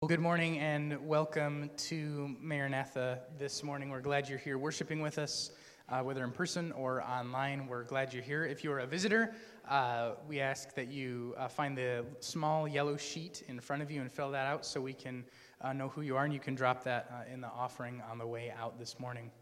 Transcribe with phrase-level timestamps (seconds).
[0.00, 3.90] Well, good morning and welcome to Maranatha this morning.
[3.90, 5.50] We're glad you're here worshiping with us,
[5.88, 7.66] uh, whether in person or online.
[7.66, 8.44] We're glad you're here.
[8.44, 9.34] If you're a visitor,
[9.68, 14.00] uh, we ask that you uh, find the small yellow sheet in front of you
[14.00, 15.24] and fill that out so we can
[15.62, 18.18] uh, know who you are, and you can drop that uh, in the offering on
[18.18, 19.32] the way out this morning.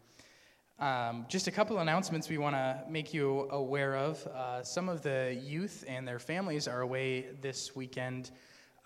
[0.79, 4.25] Um, just a couple announcements we want to make you aware of.
[4.25, 8.31] Uh, some of the youth and their families are away this weekend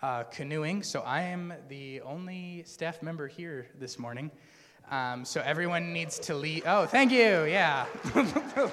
[0.02, 0.82] uh, canoeing.
[0.82, 4.30] So I am the only staff member here this morning.
[4.90, 6.64] Um, so everyone needs to leave.
[6.66, 7.44] Oh, thank you.
[7.44, 7.86] Yeah.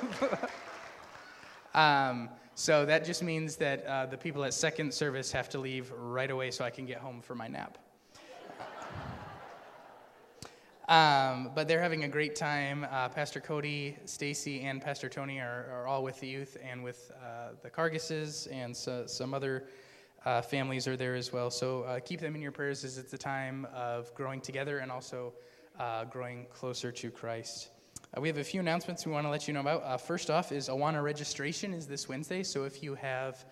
[1.74, 5.92] um, so that just means that uh, the people at second service have to leave
[5.92, 7.78] right away so I can get home for my nap.
[10.90, 12.84] Um, but they're having a great time.
[12.90, 17.12] Uh, Pastor Cody, Stacy, and Pastor Tony are, are, all with the youth and with
[17.24, 19.68] uh, the Cargusses and so, some other
[20.26, 21.50] uh, families are there as well.
[21.50, 24.92] So uh, keep them in your prayers as it's a time of growing together and
[24.92, 25.34] also
[25.80, 27.70] uh, growing closer to Christ.
[28.16, 29.84] Uh, we have a few announcements we want to let you know about.
[29.84, 32.44] Uh, first off is Awana registration is this Wednesday.
[32.44, 33.46] So if you have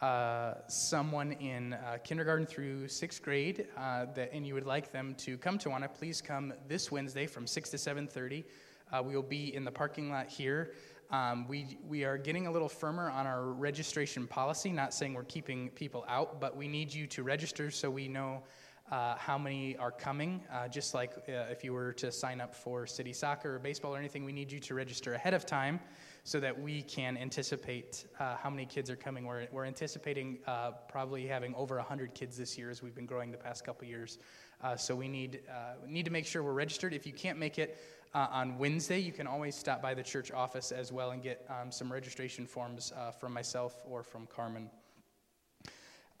[0.00, 5.58] uh, someone in kindergarten through sixth grade that, and you would like them to come
[5.58, 8.44] to Awana, please come this Wednesday from 6 to 7.30.
[9.04, 10.72] we will be in the parking lot here.
[11.10, 15.24] Um, we, we are getting a little firmer on our registration policy, not saying we're
[15.24, 18.42] keeping people out, but we need you to register so we know
[18.90, 20.40] uh, how many are coming.
[20.52, 23.94] Uh, just like uh, if you were to sign up for city soccer or baseball
[23.94, 25.78] or anything, we need you to register ahead of time
[26.24, 29.26] so that we can anticipate uh, how many kids are coming.
[29.26, 33.30] We're, we're anticipating uh, probably having over 100 kids this year as we've been growing
[33.30, 34.18] the past couple years.
[34.62, 35.40] Uh, so we need,
[35.86, 36.94] need to make sure we're registered.
[36.94, 37.78] If you can't make it,
[38.14, 41.46] uh, on Wednesday, you can always stop by the church office as well and get
[41.48, 44.70] um, some registration forms uh, from myself or from Carmen.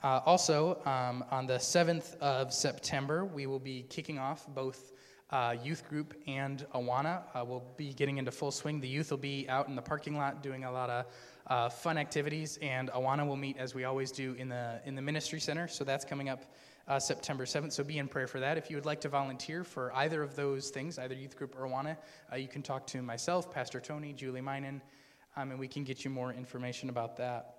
[0.02, 4.92] Uh, also, um, on the 7th of September, we will be kicking off both
[5.30, 7.22] uh, youth group and Awana.
[7.34, 8.80] Uh, we'll be getting into full swing.
[8.80, 11.06] The youth will be out in the parking lot doing a lot of
[11.48, 15.02] uh, fun activities, and Awana will meet as we always do in the in the
[15.02, 15.66] ministry center.
[15.68, 16.44] So that's coming up
[16.88, 17.72] uh, September 7th.
[17.72, 18.58] So be in prayer for that.
[18.58, 21.66] If you would like to volunteer for either of those things, either youth group or
[21.66, 21.96] Awana,
[22.32, 24.80] uh, you can talk to myself, Pastor Tony, Julie Minen,
[25.36, 27.54] um, and we can get you more information about that.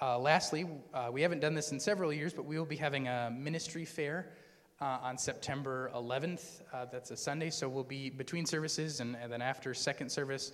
[0.00, 3.08] Uh, lastly, uh, we haven't done this in several years, but we will be having
[3.08, 4.30] a ministry fair
[4.80, 6.62] uh, on September 11th.
[6.72, 10.52] Uh, that's a Sunday, so we'll be between services, and, and then after second service,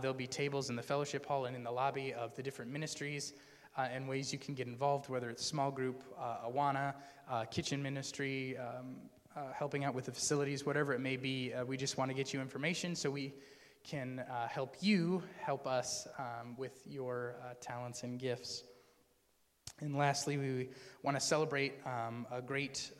[0.00, 3.32] there'll be tables in the fellowship hall and in the lobby of the different ministries
[3.76, 6.94] uh, and ways you can get involved, whether it's small group, uh, Awana,
[7.30, 8.96] uh, kitchen ministry, um,
[9.36, 11.52] uh, helping out with the facilities, whatever it may be.
[11.52, 13.32] Uh, we just want to get you information so we
[13.84, 18.64] can uh, help you help us um, with your talents and gifts.
[19.80, 20.68] And lastly, we
[21.02, 22.90] want to celebrate um, a great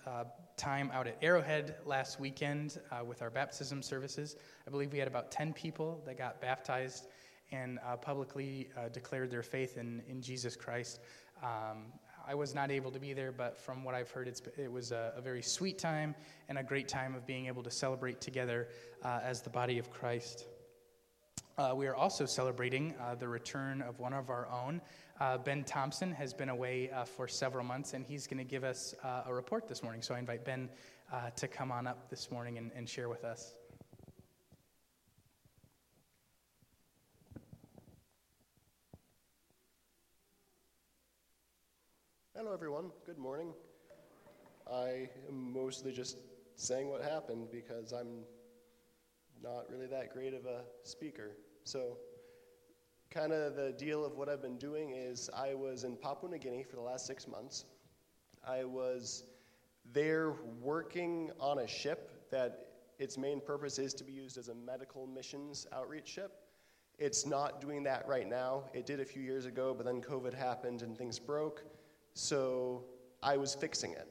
[0.57, 4.37] time out at Arrowhead last weekend with our baptism services.
[4.67, 7.09] I believe we had about 10 people that got baptized
[7.53, 11.01] and uh, publicly uh, declared their faith in, in Jesus Christ.
[11.43, 11.93] Um,
[12.27, 15.15] I was not able to be there, but from what I've heard, it was a,
[15.17, 16.15] a, very sweet time
[16.49, 18.69] and a great time of being able to celebrate together
[19.03, 20.47] uh, as the body of Christ.
[21.57, 24.81] Uh, we are also celebrating uh, the return of one of our own.
[25.19, 28.95] Uh, ben Thompson has been away for several months, and he's going to give us
[29.27, 30.01] a report this morning.
[30.01, 30.71] So I invite Ben
[31.37, 33.55] to come on up this morning and, and share with us.
[42.43, 42.91] Hello, everyone.
[43.05, 43.53] Good morning.
[44.67, 46.17] I am mostly just
[46.57, 48.25] saying what happened because I'm
[49.43, 51.33] not really that great of a speaker.
[51.65, 51.99] So,
[53.11, 56.39] kind of the deal of what I've been doing is I was in Papua New
[56.39, 57.67] Guinea for the last six months.
[58.43, 59.25] I was
[59.93, 62.69] there working on a ship that
[62.99, 66.41] its main purpose is to be used as a medical missions outreach ship.
[66.99, 68.65] It's not doing that right now.
[68.73, 71.65] It did a few years ago, but then COVID happened and things broke.
[72.15, 72.85] So
[73.23, 74.09] I was fixing it.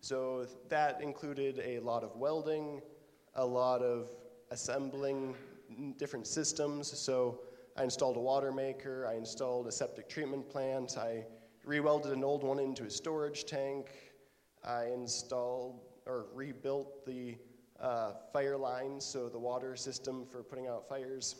[0.00, 2.82] So that included a lot of welding,
[3.34, 4.10] a lot of
[4.50, 5.34] assembling
[5.98, 6.98] different systems.
[6.98, 7.40] So
[7.76, 11.24] I installed a water maker, I installed a septic treatment plant, I
[11.66, 13.86] rewelded an old one into a storage tank,
[14.64, 17.36] I installed or rebuilt the
[17.80, 21.36] uh, fire lines, so the water system for putting out fires.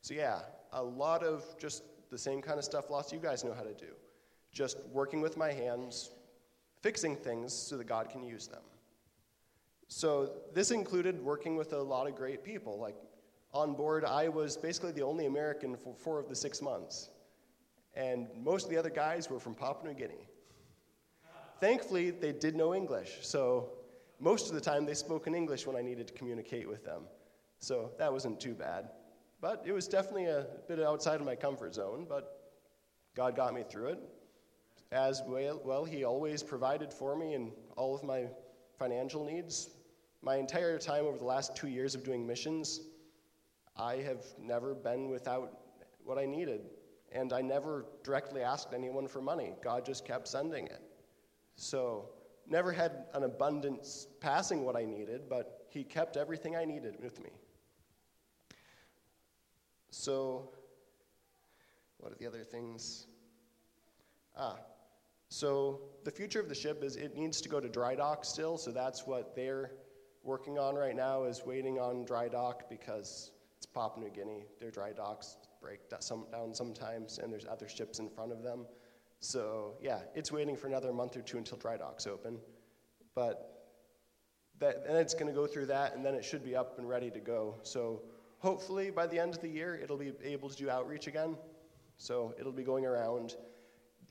[0.00, 0.40] So, yeah,
[0.72, 3.62] a lot of just the same kind of stuff lots of you guys know how
[3.62, 3.92] to do.
[4.52, 6.10] Just working with my hands,
[6.82, 8.62] fixing things so that God can use them.
[9.88, 12.78] So this included working with a lot of great people.
[12.78, 12.96] Like
[13.52, 17.10] on board, I was basically the only American for four of the six months.
[17.94, 20.28] And most of the other guys were from Papua New Guinea.
[21.60, 23.70] thankfully, they did know English, so
[24.20, 27.02] most of the time they spoke in English when I needed to communicate with them.
[27.58, 28.90] So that wasn't too bad.
[29.46, 32.50] But it was definitely a bit outside of my comfort zone, but
[33.14, 33.98] God got me through it.
[34.90, 38.24] As well, well, He always provided for me in all of my
[38.76, 39.70] financial needs.
[40.20, 42.80] My entire time over the last two years of doing missions,
[43.76, 45.56] I have never been without
[46.02, 46.62] what I needed.
[47.12, 49.52] And I never directly asked anyone for money.
[49.62, 50.82] God just kept sending it.
[51.54, 52.08] So,
[52.48, 57.22] never had an abundance passing what I needed, but He kept everything I needed with
[57.22, 57.30] me.
[59.98, 60.50] So,
[61.96, 63.06] what are the other things?
[64.36, 64.58] Ah,
[65.30, 68.58] so the future of the ship is it needs to go to dry dock still,
[68.58, 69.72] so that's what they're
[70.22, 74.44] working on right now is waiting on dry dock because it's Papua New Guinea.
[74.60, 78.66] Their dry docks break down sometimes, and there's other ships in front of them.
[79.20, 82.38] So yeah, it's waiting for another month or two until dry docks open,
[83.14, 83.72] but
[84.58, 86.86] that, and it's going to go through that, and then it should be up and
[86.86, 87.56] ready to go.
[87.62, 88.02] So
[88.38, 91.36] hopefully by the end of the year, it'll be able to do outreach again.
[91.98, 93.36] So it'll be going around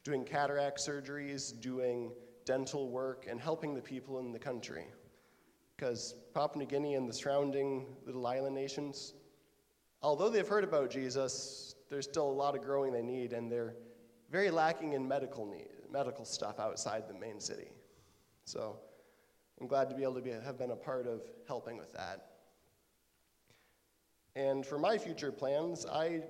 [0.03, 2.11] doing cataract surgeries, doing
[2.45, 4.85] dental work, and helping the people in the country.
[5.75, 9.13] Because Papua New Guinea and the surrounding little island nations,
[10.01, 13.75] although they've heard about Jesus, there's still a lot of growing they need, and they're
[14.31, 17.71] very lacking in medical need, medical stuff outside the main city.
[18.45, 18.77] So
[19.59, 22.34] I'm glad to be able to be, have been a part of helping with that.
[24.35, 26.23] And for my future plans, I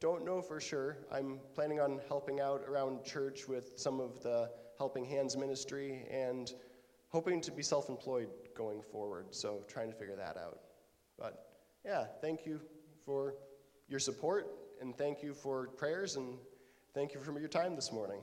[0.00, 0.98] don't know for sure.
[1.10, 6.52] I'm planning on helping out around church with some of the Helping Hands ministry and
[7.08, 9.28] hoping to be self employed going forward.
[9.30, 10.60] So, trying to figure that out.
[11.18, 11.46] But
[11.84, 12.60] yeah, thank you
[13.04, 13.36] for
[13.88, 14.48] your support
[14.80, 16.36] and thank you for prayers and
[16.94, 18.20] thank you for your time this morning.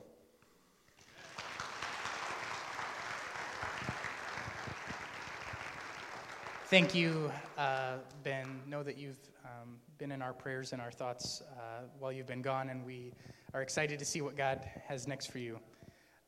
[6.68, 8.62] Thank you, uh, Ben.
[8.66, 12.40] Know that you've um, been in our prayers and our thoughts uh, while you've been
[12.40, 13.12] gone, and we
[13.52, 15.58] are excited to see what God has next for you.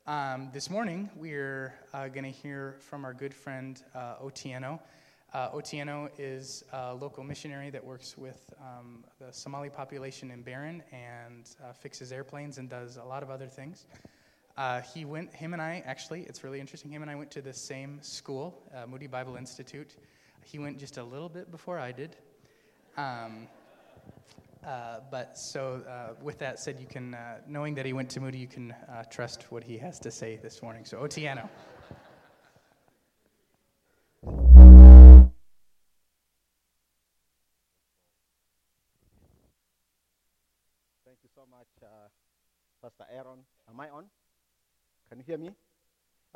[0.06, 4.78] Um, this morning, we're uh, going to hear from our good friend uh, Otieno.
[5.32, 10.82] Uh, Otieno is a local missionary that works with um, the Somali population in Barron
[10.92, 13.86] and uh, fixes airplanes and does a lot of other things.
[14.58, 16.90] Uh, he went, him and I, actually, it's really interesting.
[16.90, 19.96] Him and I went to the same school, uh, Moody Bible Institute.
[20.46, 22.14] He went just a little bit before I did.
[22.96, 23.48] Um,
[24.64, 28.20] uh, but so, uh, with that said, you can, uh, knowing that he went to
[28.20, 30.84] Moody, you can uh, trust what he has to say this morning.
[30.84, 31.48] So, Otieno.
[41.04, 41.86] Thank you so much, uh,
[42.80, 43.40] Pastor Aaron.
[43.68, 44.04] Am I on?
[45.08, 45.50] Can you hear me?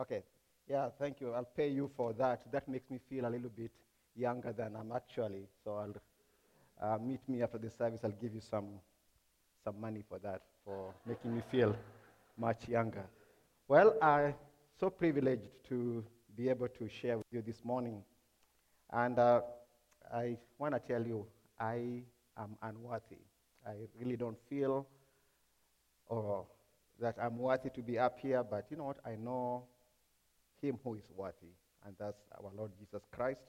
[0.00, 0.24] Okay.
[0.68, 1.32] Yeah, thank you.
[1.32, 2.50] I'll pay you for that.
[2.50, 3.70] That makes me feel a little bit
[4.16, 5.46] younger than I'm actually.
[5.64, 8.00] So I'll uh, meet me after the service.
[8.04, 8.80] I'll give you some
[9.64, 11.76] some money for that, for making me feel
[12.38, 13.04] much younger.
[13.68, 14.34] Well, I'm
[14.78, 16.04] so privileged to
[16.34, 18.02] be able to share with you this morning.
[18.90, 19.42] And uh,
[20.12, 21.26] I want to tell you,
[21.58, 22.02] I
[22.38, 23.22] am unworthy.
[23.66, 24.86] I really don't feel
[26.06, 26.46] or
[27.00, 28.98] that I'm worthy to be up here, but you know what?
[29.06, 29.64] I know
[30.60, 31.54] him who is worthy,
[31.86, 33.40] and that's our Lord Jesus Christ.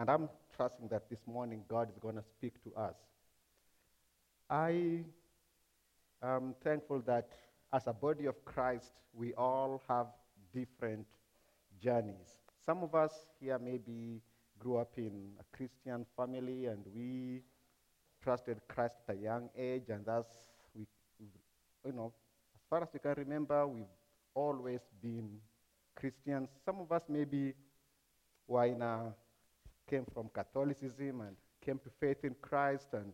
[0.00, 2.94] And I'm trusting that this morning God is going to speak to us.
[4.48, 5.04] I
[6.22, 7.28] am thankful that
[7.70, 10.06] as a body of Christ, we all have
[10.54, 11.06] different
[11.82, 12.40] journeys.
[12.64, 14.22] Some of us here maybe
[14.58, 17.42] grew up in a Christian family and we
[18.24, 20.32] trusted Christ at a young age, and that's,
[20.74, 20.86] we,
[21.84, 22.10] you know,
[22.54, 23.84] as far as we can remember, we've
[24.34, 25.28] always been
[25.94, 26.48] Christians.
[26.64, 27.52] Some of us maybe
[28.48, 29.12] were in a
[29.90, 33.12] came from Catholicism and came to faith in Christ and,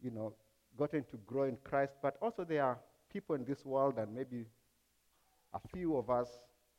[0.00, 0.32] you know,
[0.78, 1.94] gotten to grow in Christ.
[2.00, 2.78] But also there are
[3.12, 4.46] people in this world and maybe
[5.52, 6.28] a few of us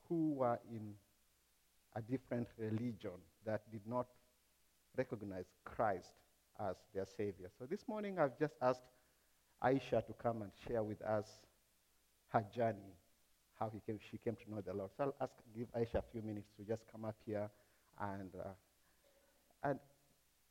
[0.08, 0.94] who were in
[1.96, 4.08] a different religion that did not
[4.96, 6.12] recognize Christ
[6.60, 7.50] as their Savior.
[7.60, 8.84] So this morning I've just asked
[9.64, 11.28] Aisha to come and share with us
[12.30, 12.96] her journey,
[13.60, 14.92] how came, she came to know the Lord.
[14.96, 17.50] So I'll ask, give Aisha a few minutes to just come up here
[18.00, 18.50] and uh,
[19.64, 19.80] and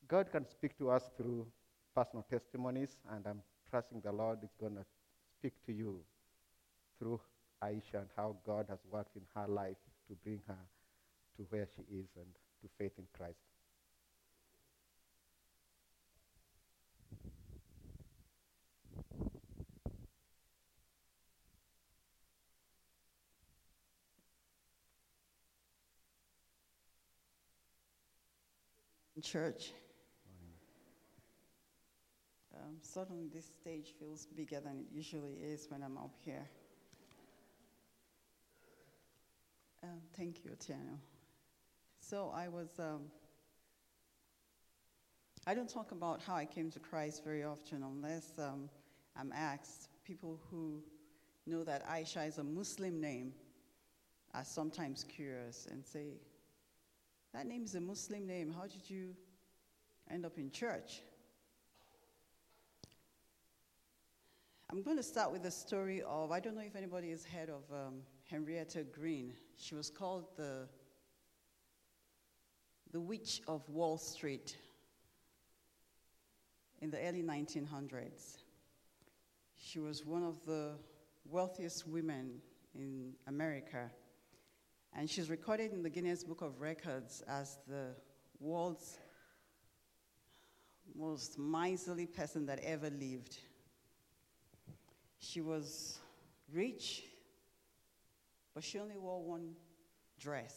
[0.08, 1.46] God can speak to us through
[1.94, 4.84] personal testimonies, and I'm trusting the Lord is going to
[5.38, 6.00] speak to you
[6.98, 7.20] through
[7.62, 9.76] Aisha and how God has worked in her life
[10.08, 10.58] to bring her
[11.36, 12.26] to where she is and
[12.62, 13.55] to faith in Christ.
[29.26, 29.72] Church.
[32.54, 36.48] Um, suddenly, this stage feels bigger than it usually is when I'm up here.
[39.82, 40.98] Um, thank you, Tiano.
[42.00, 42.68] So I was.
[42.78, 43.02] Um,
[45.48, 48.68] I don't talk about how I came to Christ very often unless um,
[49.16, 49.88] I'm asked.
[50.04, 50.82] People who
[51.46, 53.32] know that Aisha is a Muslim name
[54.34, 56.14] are sometimes curious and say,
[57.36, 58.50] That name is a Muslim name.
[58.50, 59.14] How did you
[60.10, 61.02] end up in church?
[64.70, 67.50] I'm going to start with the story of I don't know if anybody has heard
[67.50, 67.96] of um,
[68.30, 69.34] Henrietta Green.
[69.58, 70.66] She was called the,
[72.92, 74.56] the Witch of Wall Street
[76.80, 78.38] in the early 1900s.
[79.58, 80.70] She was one of the
[81.26, 82.40] wealthiest women
[82.74, 83.90] in America.
[84.98, 87.88] And she's recorded in the Guinness Book of Records as the
[88.40, 88.96] world's
[90.94, 93.36] most miserly person that ever lived.
[95.18, 95.98] She was
[96.50, 97.02] rich,
[98.54, 99.50] but she only wore one
[100.18, 100.56] dress.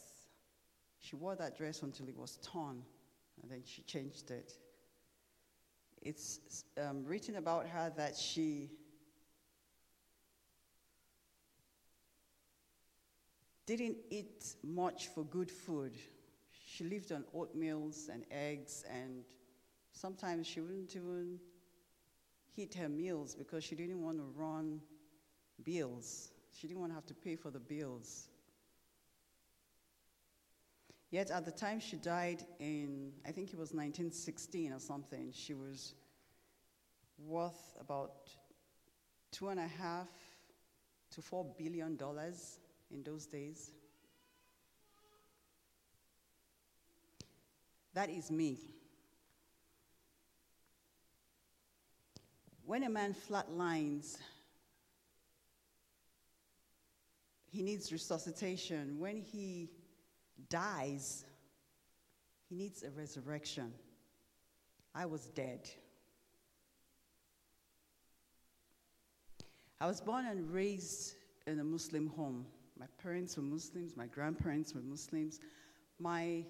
[1.00, 2.82] She wore that dress until it was torn,
[3.42, 4.54] and then she changed it.
[6.00, 8.70] It's um, written about her that she
[13.76, 15.92] didn't eat much for good food.
[16.66, 19.24] She lived on oatmeals and eggs, and
[19.92, 21.38] sometimes she wouldn't even
[22.54, 24.80] heat her meals because she didn't want to run
[25.64, 26.30] bills.
[26.52, 28.28] She didn't want to have to pay for the bills.
[31.10, 35.54] Yet at the time she died in, I think it was 1916 or something, she
[35.54, 35.94] was
[37.18, 38.30] worth about
[39.32, 40.08] two and a half
[41.10, 42.58] to four billion dollars
[42.92, 43.70] in those days.
[47.94, 48.58] That is me.
[52.64, 54.16] When a man flatlines,
[57.50, 58.96] he needs resuscitation.
[58.98, 59.70] When he
[60.48, 61.24] dies,
[62.48, 63.72] he needs a resurrection.
[64.94, 65.68] I was dead.
[69.80, 71.14] I was born and raised
[71.46, 72.46] in a Muslim home.
[72.80, 75.38] My parents were Muslims, my grandparents were Muslims.
[75.98, 76.46] My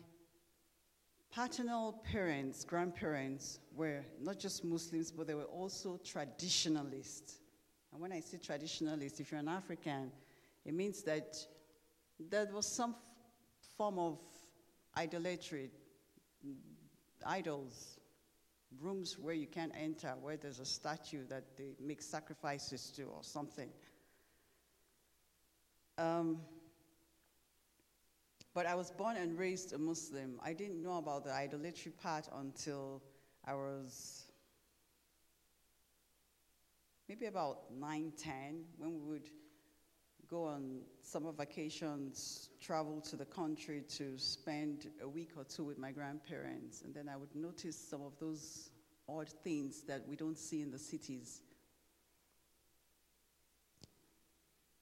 [1.34, 7.40] paternal parents, grandparents were not just Muslims, but they were also traditionalists.
[7.92, 10.12] And when I say traditionalist, if you're an African,
[10.64, 11.36] it means that
[12.20, 12.94] there was some
[13.76, 14.18] form of
[14.96, 15.68] idolatry,
[17.26, 17.98] idols,
[18.80, 23.24] rooms where you can't enter, where there's a statue that they make sacrifices to or
[23.24, 23.68] something.
[26.00, 26.38] Um,
[28.54, 30.40] but I was born and raised a Muslim.
[30.42, 33.02] I didn't know about the idolatry part until
[33.44, 34.24] I was
[37.06, 39.28] maybe about 9, 10, when we would
[40.30, 45.76] go on summer vacations, travel to the country to spend a week or two with
[45.76, 46.80] my grandparents.
[46.80, 48.70] And then I would notice some of those
[49.06, 51.42] odd things that we don't see in the cities.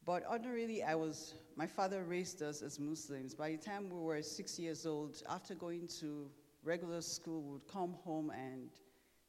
[0.08, 3.34] But ordinarily, I was, my father raised us as Muslims.
[3.34, 6.30] By the time we were six years old, after going to
[6.64, 8.70] regular school, we would come home and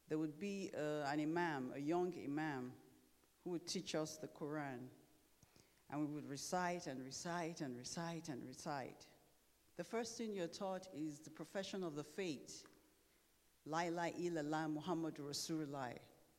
[0.08, 2.72] there would be uh, an imam, a young imam,
[3.44, 4.88] who would teach us the Quran.
[5.92, 9.06] And we would recite and recite and recite and recite.
[9.76, 12.64] The first thing you're taught is the profession of the faith.
[13.66, 15.98] La ilaha illallah Muhammad Rasulullah.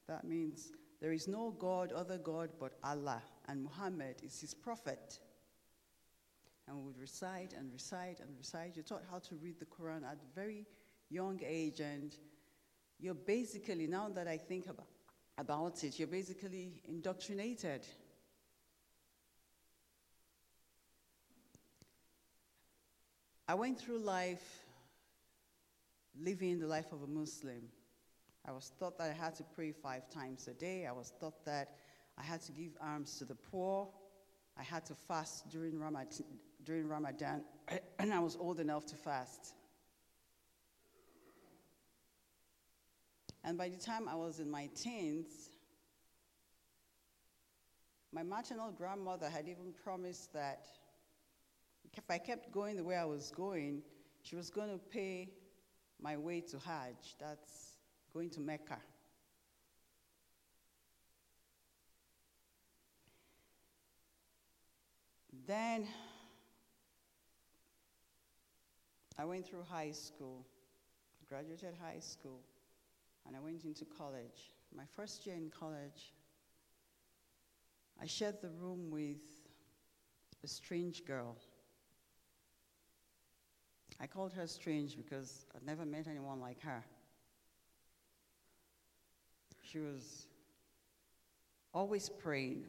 [0.09, 5.19] That means there is no God, other God, but Allah, and Muhammad is his prophet.
[6.69, 8.77] And we would recite and recite and recite.
[8.77, 10.67] You're taught how to read the Quran at a very
[11.09, 12.15] young age, and
[13.01, 14.87] you're basically, now that I think about,
[15.37, 17.87] about it, you're basically indoctrinated
[23.51, 24.63] I went through life
[26.17, 27.63] living the life of a Muslim.
[28.47, 30.87] I was taught that I had to pray five times a day.
[30.87, 31.75] I was taught that
[32.21, 33.89] I had to give alms to the poor.
[34.59, 36.27] I had to fast during Ramadan,
[36.65, 37.45] during Ramadan
[37.99, 39.55] and I was old enough to fast.
[43.43, 45.49] And by the time I was in my teens,
[48.13, 50.67] my maternal grandmother had even promised that
[51.95, 53.83] if I kept going the way I was going,
[54.23, 55.31] she was going to pay
[55.99, 57.17] my way to Hajj.
[57.19, 57.79] That's
[58.13, 58.79] going to Mecca.
[65.47, 65.87] Then
[69.19, 70.47] I went through high school,
[71.29, 72.41] graduated high school,
[73.27, 74.55] and I went into college.
[74.75, 76.13] My first year in college,
[78.01, 79.21] I shared the room with
[80.43, 81.37] a strange girl.
[84.01, 86.83] I called her strange because I'd never met anyone like her.
[89.63, 90.27] She was
[91.75, 92.65] always praying,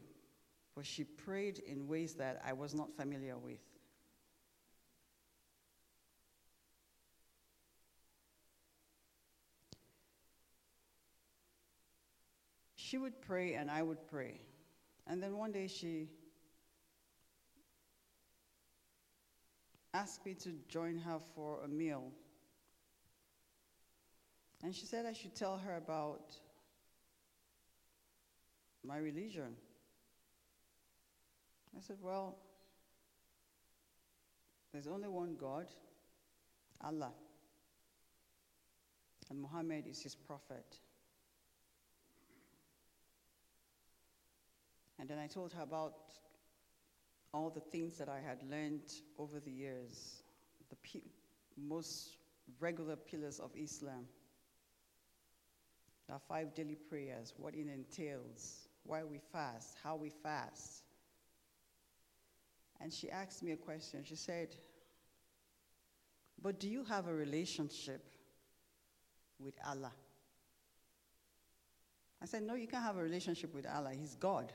[0.76, 3.60] but she prayed in ways that I was not familiar with.
[12.76, 14.42] She would pray and I would pray.
[15.08, 16.10] And then one day she
[19.94, 22.12] asked me to join her for a meal.
[24.64, 26.36] And she said I should tell her about
[28.84, 29.56] my religion.
[31.76, 32.38] I said, Well,
[34.72, 35.68] there's only one God,
[36.82, 37.12] Allah.
[39.30, 40.78] And Muhammad is his prophet.
[45.00, 45.94] And then I told her about
[47.34, 50.22] all the things that I had learned over the years,
[50.70, 51.04] the p-
[51.58, 52.18] most
[52.60, 54.06] regular pillars of Islam.
[56.12, 60.84] Our five daily prayers, what it entails, why we fast, how we fast.
[62.82, 64.04] And she asked me a question.
[64.04, 64.56] She said,
[66.42, 68.04] But do you have a relationship
[69.40, 69.92] with Allah?
[72.22, 73.92] I said, No, you can't have a relationship with Allah.
[73.94, 74.52] He's God.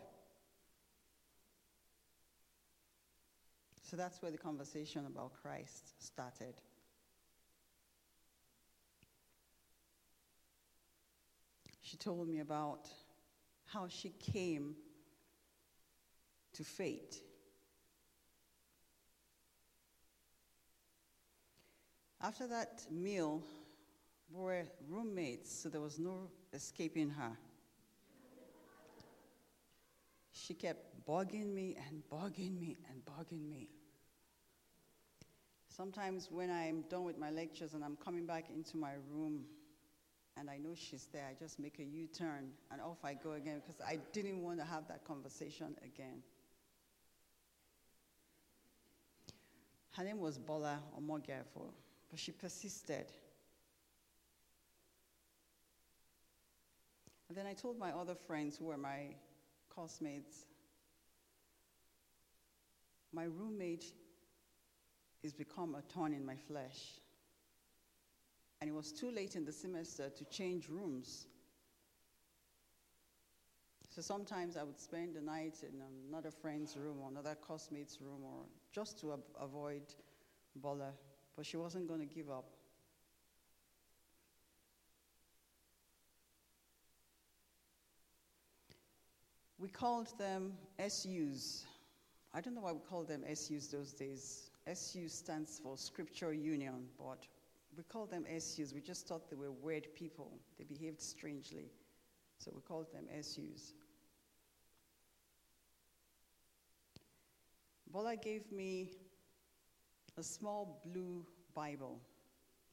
[3.89, 6.55] So that's where the conversation about Christ started.
[11.83, 12.89] She told me about
[13.67, 14.75] how she came
[16.55, 17.23] to faith.
[22.27, 23.41] After that meal,
[24.33, 27.31] we were roommates, so there was no escaping her.
[30.33, 33.69] She kept bugging me and bugging me and bugging me.
[35.69, 39.45] Sometimes when I'm done with my lectures and I'm coming back into my room
[40.37, 43.35] and I know she's there, I just make a U turn and off I go
[43.35, 46.25] again because I didn't want to have that conversation again.
[49.93, 51.71] Her name was Bola Omogiafo,
[52.17, 53.13] but she persisted.
[57.29, 59.09] And then I told my other friends who were my
[59.69, 60.47] classmates,
[63.13, 63.93] my roommate
[65.23, 66.95] is become a thorn in my flesh.
[68.63, 71.27] And it was too late in the semester to change rooms.
[73.95, 78.23] So sometimes I would spend the night in another friend's room or another classmate's room
[78.25, 79.83] or just to ab- avoid
[80.55, 80.93] Bola.
[81.37, 82.47] But she wasn't going to give up.
[89.59, 90.53] We called them
[90.87, 91.65] SUs.
[92.33, 94.51] I don't know why we called them SUs those days.
[94.67, 97.27] SU stands for Scripture Union, but
[97.77, 98.75] we called them SUs.
[98.75, 100.31] We just thought they were weird people.
[100.59, 101.71] They behaved strangely.
[102.39, 103.75] So we called them SUs.
[107.91, 108.91] Bola gave me
[110.19, 111.25] a small blue
[111.55, 112.01] Bible,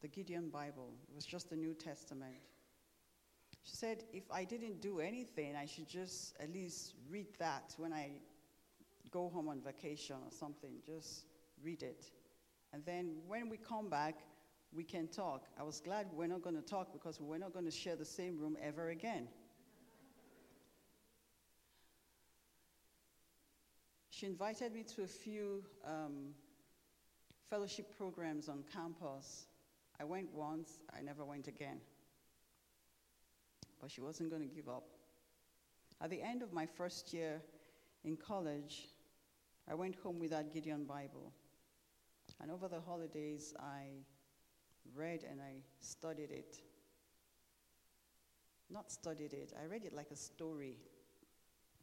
[0.02, 0.94] the Gideon Bible.
[1.10, 2.36] It was just the New Testament.
[3.64, 7.92] She said if I didn't do anything, I should just at least read that when
[7.92, 8.12] I
[9.12, 10.72] go home on vacation or something.
[10.86, 11.26] Just
[11.62, 12.06] read it.
[12.72, 14.16] And then when we come back,
[14.74, 15.46] we can talk.
[15.60, 18.06] I was glad we're not going to talk because we're not going to share the
[18.06, 19.28] same room ever again.
[24.10, 26.34] She invited me to a few um,
[27.54, 29.46] fellowship programs on campus.
[30.00, 31.78] I went once, I never went again.
[33.80, 34.86] But she wasn't going to give up.
[36.02, 37.44] At the end of my first year
[38.04, 38.88] in college,
[39.70, 41.32] I went home with that Gideon Bible.
[42.42, 44.02] And over the holidays, I
[44.96, 46.58] read and I studied it.
[48.72, 50.80] Not studied it, I read it like a story.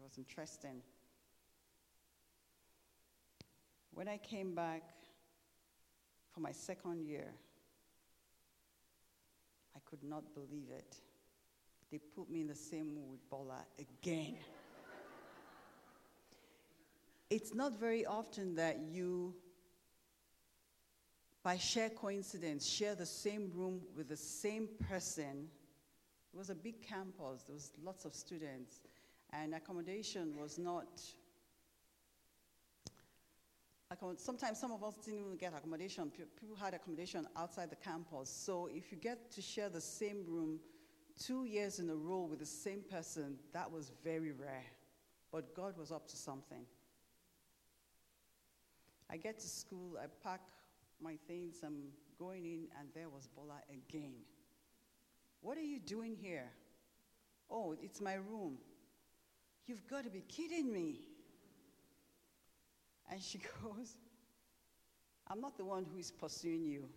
[0.00, 0.82] It was interesting.
[3.92, 4.82] When I came back
[6.32, 7.32] for my second year,
[9.74, 10.96] I could not believe it.
[11.90, 14.36] They put me in the same room with Bola again.
[17.30, 19.34] it's not very often that you,
[21.42, 25.48] by sheer coincidence, share the same room with the same person.
[26.32, 28.80] It was a big campus, there was lots of students,
[29.32, 31.00] and accommodation was not
[34.16, 36.10] sometimes some of us didn't even get accommodation.
[36.10, 38.30] People had accommodation outside the campus.
[38.30, 40.60] So if you get to share the same room
[41.18, 44.64] two years in a row with the same person, that was very rare.
[45.32, 46.64] But God was up to something.
[49.10, 50.40] I get to school, I pack
[51.02, 54.14] my things, I'm going in, and there was Bola again.
[55.40, 56.48] What are you doing here?
[57.50, 58.58] Oh, it's my room.
[59.66, 61.00] You've got to be kidding me.
[63.10, 63.96] And she goes,
[65.28, 66.88] I'm not the one who is pursuing you.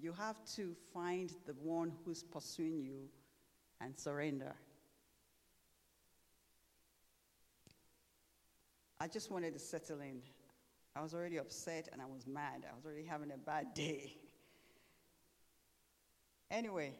[0.00, 3.08] You have to find the one who's pursuing you
[3.80, 4.54] and surrender.
[9.00, 10.22] I just wanted to settle in.
[10.96, 12.64] I was already upset and I was mad.
[12.68, 14.16] I was already having a bad day.
[16.50, 16.94] anyway,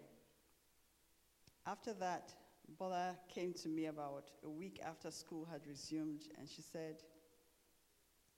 [1.67, 2.33] after that,
[2.79, 7.03] Bola came to me about a week after school had resumed and she said,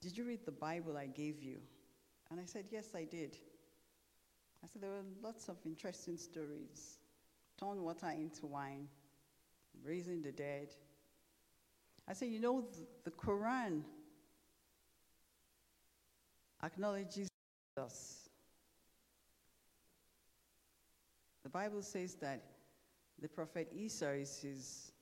[0.01, 1.59] Did you read the Bible I gave you?
[2.31, 3.37] And I said, Yes, I did.
[4.63, 6.99] I said, There were lots of interesting stories.
[7.59, 8.89] Turn water into wine,
[9.85, 10.69] raising the dead.
[12.09, 12.65] I said, You know,
[13.05, 13.83] the, Quran
[16.63, 17.29] acknowledges
[17.77, 18.29] us.
[21.43, 22.43] The Bible says that
[23.21, 24.93] the prophet Isa is, his,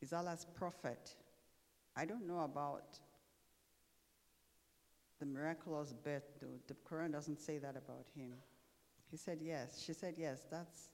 [0.00, 1.14] is Allah's prophet.
[1.96, 2.98] I don't know about
[5.24, 6.60] the miraculous birth, though.
[6.66, 8.34] The Quran doesn't say that about him.
[9.10, 9.82] He said yes.
[9.84, 10.40] She said yes.
[10.50, 10.90] That's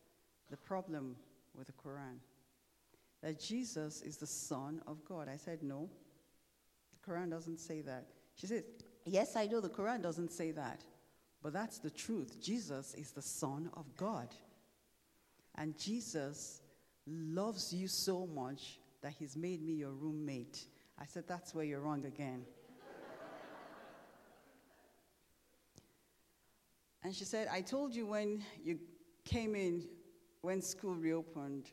[0.51, 1.17] the problem
[1.57, 2.19] with the Quran.
[3.23, 5.29] That Jesus is the Son of God.
[5.29, 5.89] I said no.
[6.93, 8.07] The Quran doesn't say that.
[8.37, 8.65] She said,
[9.05, 10.85] Yes, I know the Quran doesn't say that.
[11.43, 12.41] But that's the truth.
[12.41, 14.29] Jesus is the Son of God.
[15.57, 16.61] And Jesus
[17.07, 20.65] loves you so much that he's made me your roommate.
[20.99, 22.45] I said, That's where you're wrong again.
[27.11, 28.79] And she said, I told you when you
[29.25, 29.83] came in,
[30.43, 31.73] when school reopened,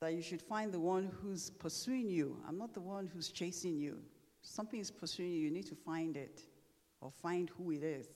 [0.00, 2.36] that you should find the one who's pursuing you.
[2.48, 3.98] I'm not the one who's chasing you.
[4.42, 6.42] Something is pursuing you, you need to find it
[7.00, 8.08] or find who it is.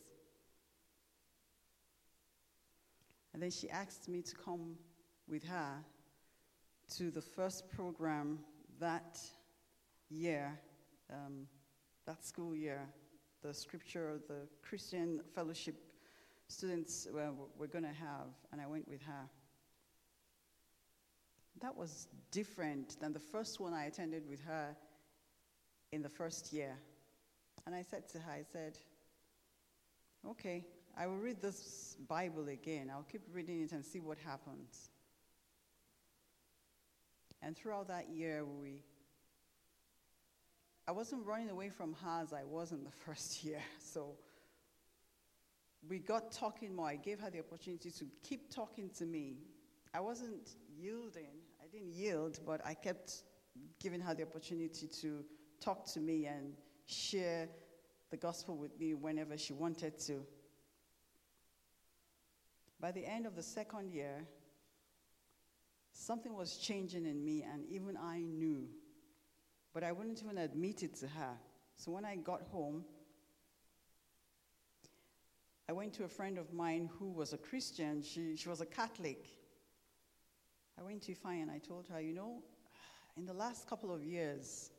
[3.32, 4.74] And then she asked me to come
[5.28, 5.74] with her
[6.96, 8.40] to the first program
[8.80, 9.20] that
[10.08, 10.58] year,
[11.12, 11.46] um,
[12.06, 12.88] that school year,
[13.40, 15.76] the scripture, the Christian fellowship
[16.50, 19.28] students were, were going to have, and I went with her.
[21.60, 24.74] That was different than the first one I attended with her
[25.92, 26.76] in the first year.
[27.66, 28.78] And I said to her, I said,
[30.28, 30.64] okay,
[30.96, 32.90] I will read this Bible again.
[32.90, 34.90] I'll keep reading it and see what happens.
[37.42, 38.82] And throughout that year, we,
[40.88, 43.62] I wasn't running away from her as I was in the first year.
[43.78, 44.16] So
[45.88, 46.88] we got talking more.
[46.88, 49.38] I gave her the opportunity to keep talking to me.
[49.94, 51.40] I wasn't yielding.
[51.62, 53.22] I didn't yield, but I kept
[53.80, 55.24] giving her the opportunity to
[55.60, 56.54] talk to me and
[56.86, 57.48] share
[58.10, 60.24] the gospel with me whenever she wanted to.
[62.80, 64.26] By the end of the second year,
[65.92, 68.68] something was changing in me, and even I knew.
[69.72, 71.36] But I wouldn't even admit it to her.
[71.76, 72.84] So when I got home,
[75.70, 78.02] I went to a friend of mine who was a Christian.
[78.02, 79.24] She, she was a Catholic.
[80.76, 82.42] I went to Ifeanyi and I told her, you know,
[83.16, 84.72] in the last couple of years,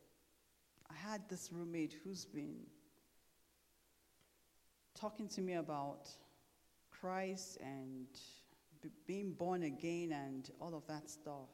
[0.89, 2.57] I had this roommate who's been
[4.99, 6.09] talking to me about
[6.99, 8.07] Christ and
[8.81, 11.51] b- being born again and all of that stuff.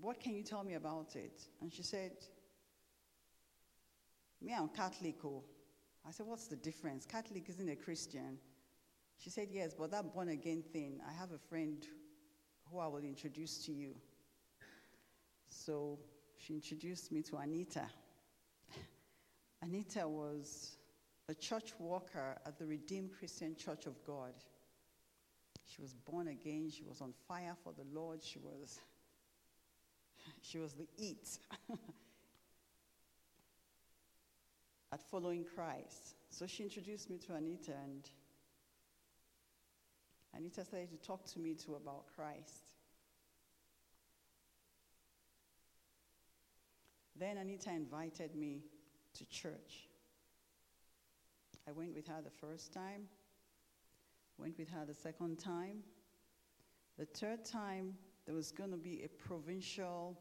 [0.00, 1.40] What can you tell me about it?
[1.60, 2.16] And she said,
[4.40, 5.24] Me, I'm Catholic.
[5.24, 5.44] Oh.
[6.06, 7.06] I said, What's the difference?
[7.06, 8.38] Catholic isn't a Christian.
[9.18, 11.84] She said, Yes, but that born again thing, I have a friend
[12.70, 13.94] who I will introduce to you.
[15.48, 15.98] So
[16.38, 17.84] she introduced me to Anita.
[19.62, 20.76] Anita was
[21.28, 24.32] a church worker at the Redeemed Christian Church of God.
[25.64, 28.80] She was born again, she was on fire for the Lord, she was
[30.42, 31.38] she was the it
[34.92, 36.16] at following Christ.
[36.30, 38.08] So she introduced me to Anita and
[40.34, 42.72] Anita started to talk to me too about Christ.
[47.16, 48.62] Then Anita invited me
[49.14, 49.88] to church.
[51.68, 53.02] I went with her the first time,
[54.38, 55.84] went with her the second time.
[56.98, 60.18] The third time, there was going to be a provincial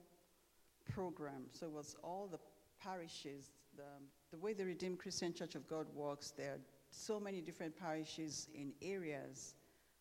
[0.94, 1.44] program.
[1.52, 2.40] So it was all the
[2.84, 3.84] parishes, the
[4.32, 8.48] the way the Redeemed Christian Church of God works, there are so many different parishes
[8.54, 9.56] in areas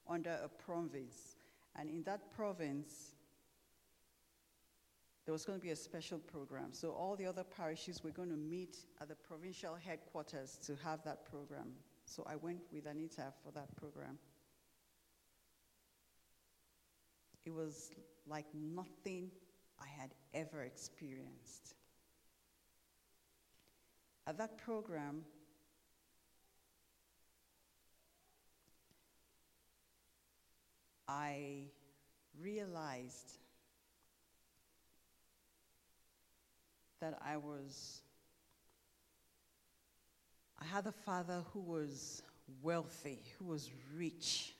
[0.08, 1.36] under a province.
[1.76, 3.14] And in that province,
[5.24, 6.72] there was going to be a special program.
[6.72, 11.02] So all the other parishes were going to meet at the provincial headquarters to have
[11.04, 11.72] that program.
[12.04, 14.18] So I went with Anita for that program.
[17.44, 17.90] It was
[18.26, 19.30] like nothing
[19.80, 21.74] I had ever experienced.
[24.30, 25.24] At that program,
[31.08, 31.64] I
[32.40, 33.32] realized
[37.00, 38.02] that I was,
[40.62, 42.22] I had a father who was
[42.62, 44.54] wealthy, who was rich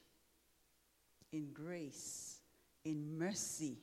[1.30, 2.40] in grace,
[2.84, 3.78] in mercy,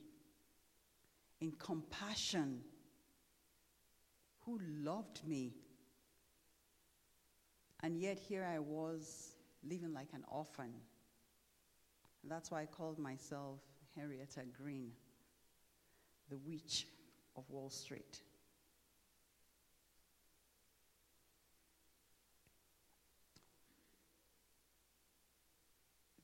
[1.40, 2.60] in compassion,
[4.42, 5.54] who loved me.
[7.88, 9.32] And yet here I was
[9.64, 10.74] living like an orphan.
[12.22, 13.62] And that's why I called myself
[13.96, 14.92] Henrietta Green,
[16.30, 16.86] the witch
[17.38, 18.20] of Wall Street.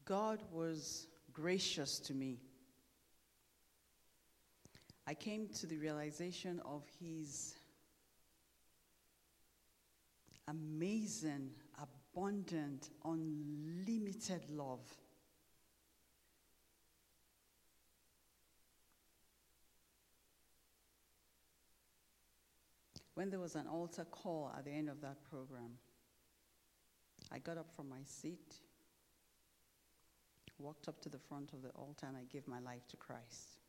[0.04, 2.42] God was gracious to me.
[5.08, 7.56] I came to the realization of His
[10.48, 14.82] amazing, abundant, unlimited love.
[23.16, 25.78] When there was an altar call at the end of that program,
[27.32, 28.56] I got up from my seat
[30.64, 33.63] walked up to the front of the altar and I gave my life to Christ.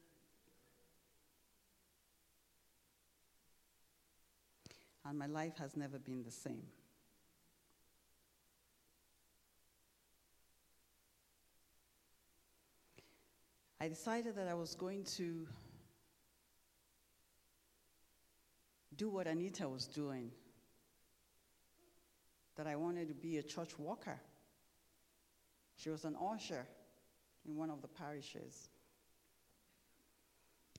[5.07, 6.63] And my life has never been the same.
[13.81, 15.47] I decided that I was going to
[18.97, 20.31] do what Anita was doing,
[22.57, 24.19] that I wanted to be a church walker.
[25.77, 26.67] She was an usher
[27.47, 28.69] in one of the parishes.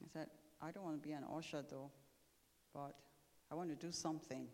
[0.03, 0.27] I said,
[0.61, 1.91] I don't want to be an usher though,
[2.73, 2.95] but
[3.51, 4.47] I want to do something.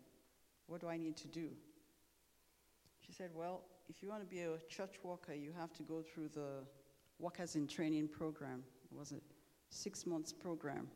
[0.66, 1.48] What do I need to do?
[3.04, 6.02] She said, Well, if you want to be a church worker, you have to go
[6.02, 6.64] through the
[7.18, 8.62] Workers in Training program.
[8.90, 9.20] It was a
[9.70, 10.88] six months program.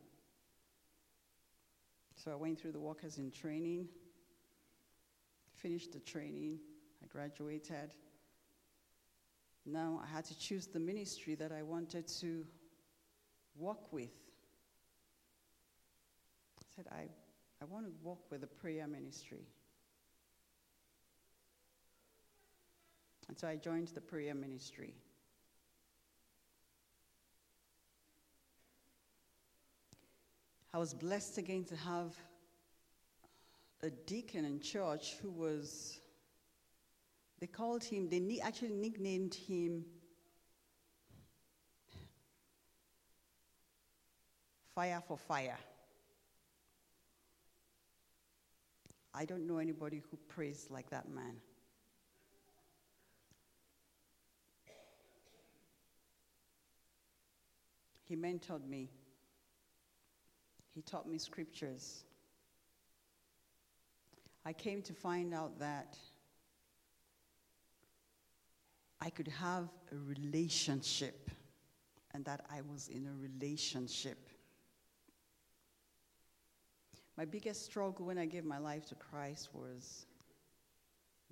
[2.15, 3.89] So I went through the Workers in Training,
[5.55, 6.59] finished the training,
[7.03, 7.95] I graduated.
[9.65, 12.47] Now I had to choose the ministry that I wanted to
[13.57, 14.11] work with.
[16.59, 17.09] I said, I,
[17.71, 19.47] want to work with the prayer ministry.
[23.29, 24.95] And so I joined the prayer ministry.
[30.73, 32.15] I was blessed again to have
[33.83, 36.01] a deacon in church who was
[37.39, 39.85] they called him, they actually nicknamed him
[44.75, 45.59] Fire for Fire.
[49.19, 51.37] I don't know anybody who prays like that man.
[58.05, 58.91] He mentored me.
[60.75, 62.05] He taught me scriptures.
[64.45, 65.97] I came to find out that
[69.01, 71.31] I could have a relationship
[72.13, 74.29] and that I was in a relationship.
[77.17, 80.07] My biggest struggle when I gave my life to Christ was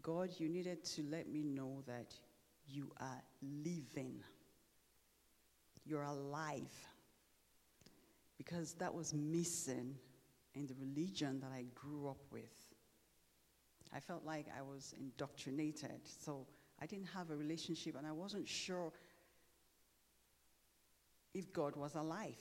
[0.01, 2.15] God, you needed to let me know that
[2.67, 4.23] you are living,
[5.85, 6.73] you're alive.
[8.39, 9.95] Because that was missing
[10.55, 12.75] in the religion that I grew up with.
[13.95, 16.01] I felt like I was indoctrinated.
[16.05, 16.47] So
[16.81, 18.93] I didn't have a relationship and I wasn't sure
[21.33, 22.39] if God was alive.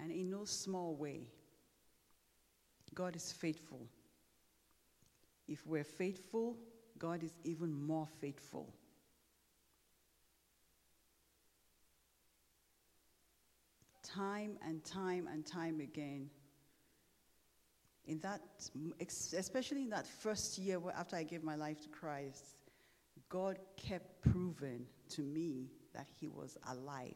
[0.00, 1.26] And in no small way,
[2.94, 3.86] God is faithful.
[5.46, 6.56] If we're faithful,
[6.98, 8.74] God is even more faithful.
[14.02, 16.30] Time and time and time again,
[18.06, 18.40] in that,
[19.36, 22.56] especially in that first year after I gave my life to Christ,
[23.28, 27.14] God kept proving to me that He was alive.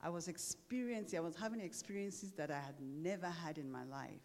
[0.00, 4.20] I was experiencing, I was having experiences that I had never had in my life.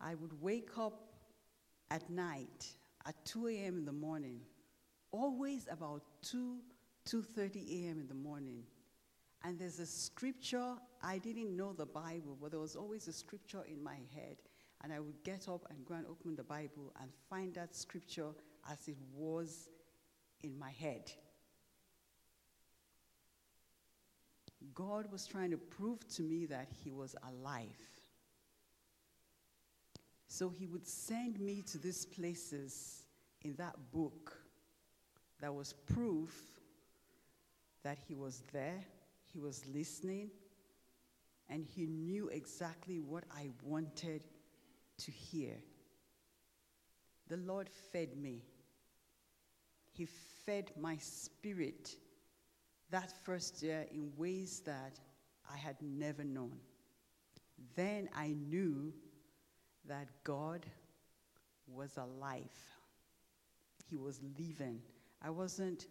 [0.00, 1.12] I would wake up
[1.90, 2.68] at night
[3.06, 3.78] at 2 a.m.
[3.78, 4.40] in the morning,
[5.10, 6.58] always about 2,
[7.08, 8.00] 2.30 a.m.
[8.00, 8.62] in the morning.
[9.44, 13.62] And there's a scripture, I didn't know the Bible, but there was always a scripture
[13.68, 14.36] in my head.
[14.82, 18.30] And I would get up and go and open the Bible and find that scripture
[18.70, 19.68] as it was
[20.42, 21.10] in my head.
[24.74, 27.78] God was trying to prove to me that He was alive.
[30.26, 33.02] So He would send me to these places
[33.42, 34.36] in that book
[35.40, 36.34] that was proof
[37.82, 38.84] that He was there,
[39.32, 40.30] He was listening,
[41.48, 44.24] and He knew exactly what I wanted
[44.98, 45.54] to hear.
[47.28, 48.42] The Lord fed me.
[49.92, 50.06] He
[50.46, 51.96] fed my spirit
[52.90, 54.98] that first year in ways that
[55.52, 56.56] I had never known.
[57.74, 58.92] Then I knew
[59.86, 60.66] that God
[61.66, 62.44] was alive.
[63.88, 64.80] He was living.
[65.22, 65.86] I wasn't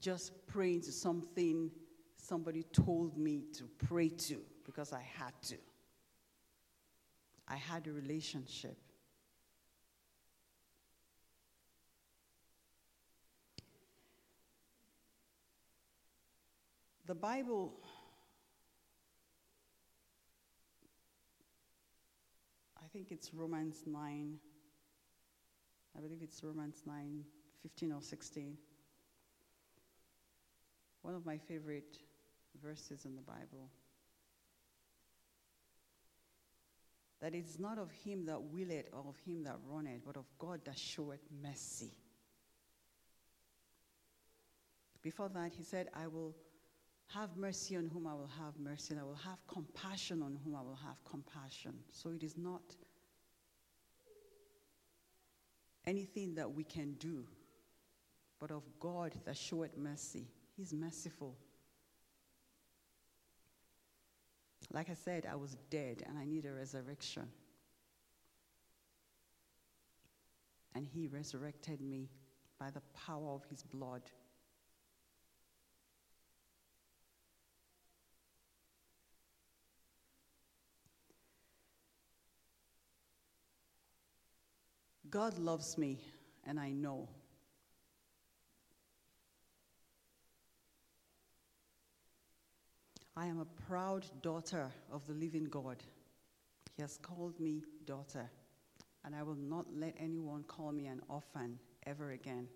[0.00, 1.70] just praying to something
[2.16, 5.56] somebody told me to pray to because I had to.
[7.46, 8.78] I had a relationship.
[17.06, 17.74] The Bible,
[22.82, 24.38] I think it's Romans 9,
[25.96, 27.22] I believe it's Romans 9,
[27.62, 28.56] 15 or 16.
[31.02, 31.98] One of my favorite
[32.62, 33.68] verses in the Bible.
[37.20, 40.62] That it's not of him that willeth or of him that runneth, but of God
[40.64, 41.92] that showeth mercy.
[45.02, 46.34] Before that, he said, I will
[47.08, 50.54] have mercy on whom I will have mercy, and I will have compassion on whom
[50.54, 51.74] I will have compassion.
[51.92, 52.62] So it is not
[55.86, 57.24] anything that we can do,
[58.40, 60.26] but of God that showeth mercy.
[60.56, 61.36] He's merciful.
[64.72, 67.28] Like I said, I was dead and I need a resurrection.
[70.74, 72.08] And He resurrected me
[72.58, 74.02] by the power of His blood.
[85.14, 86.00] God loves me,
[86.44, 87.08] and I know.
[93.16, 95.76] I am a proud daughter of the living God.
[96.74, 98.28] He has called me daughter,
[99.04, 102.48] and I will not let anyone call me an orphan ever again.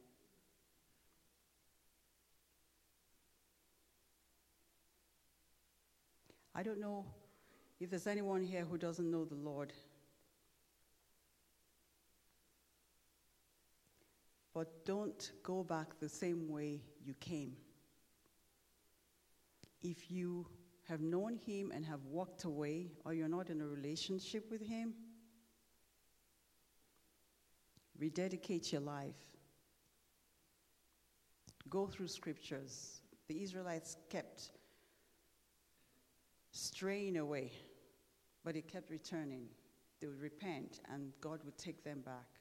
[6.57, 7.05] I don't know
[7.79, 9.73] if there's anyone here who doesn't know the Lord.
[14.59, 17.53] But don't go back the same way you came.
[19.85, 20.49] If you
[20.88, 24.94] have known him and have walked away, or you're not in a relationship with him,
[28.01, 29.14] rededicate your life.
[31.71, 33.03] Go through scriptures.
[33.29, 34.51] The Israelites kept
[36.51, 37.53] straying away,
[38.44, 39.47] but they kept returning.
[40.01, 42.38] They would repent, and God would take them back.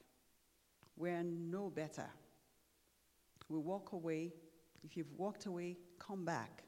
[0.98, 2.10] We're no better.
[3.48, 4.32] We walk away.
[4.82, 6.64] If you've walked away, come back.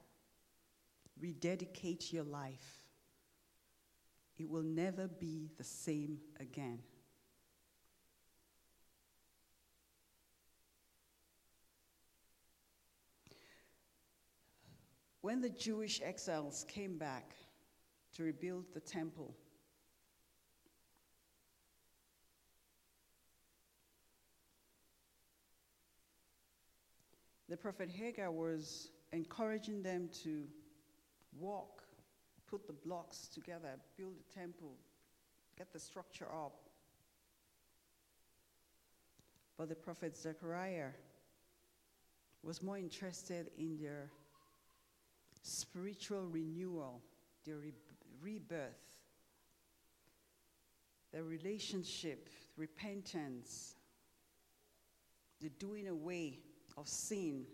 [1.20, 2.84] Rededicate your life.
[4.38, 6.78] It will never be the same again.
[15.22, 17.34] When the Jewish exiles came back
[18.16, 19.36] to rebuild the temple,
[27.50, 30.44] the prophet Haggai was encouraging them to
[31.36, 31.82] walk,
[32.48, 34.76] put the blocks together, build the temple,
[35.58, 36.60] get the structure up.
[39.58, 40.90] But the prophet Zechariah
[42.44, 44.12] was more interested in their
[45.42, 47.02] spiritual renewal,
[47.44, 47.72] their re-
[48.22, 49.00] rebirth,
[51.12, 53.74] their relationship, repentance,
[55.40, 56.38] the doing away
[56.80, 57.44] of sin.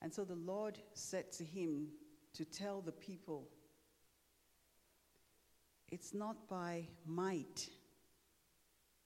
[0.00, 1.88] And so the Lord said to him
[2.34, 3.48] to tell the people,
[5.90, 7.68] It's not by might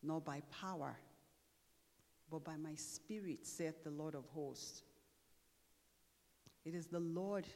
[0.02, 0.96] nor by power,
[2.30, 4.82] but by my spirit, saith the Lord of hosts.
[6.64, 7.46] It is the Lord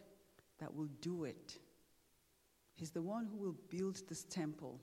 [0.59, 1.59] that will do it.
[2.75, 4.81] He's the one who will build this temple.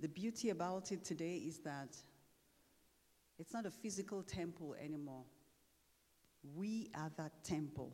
[0.00, 1.96] The beauty about it today is that
[3.38, 5.24] it's not a physical temple anymore.
[6.56, 7.92] We are that temple.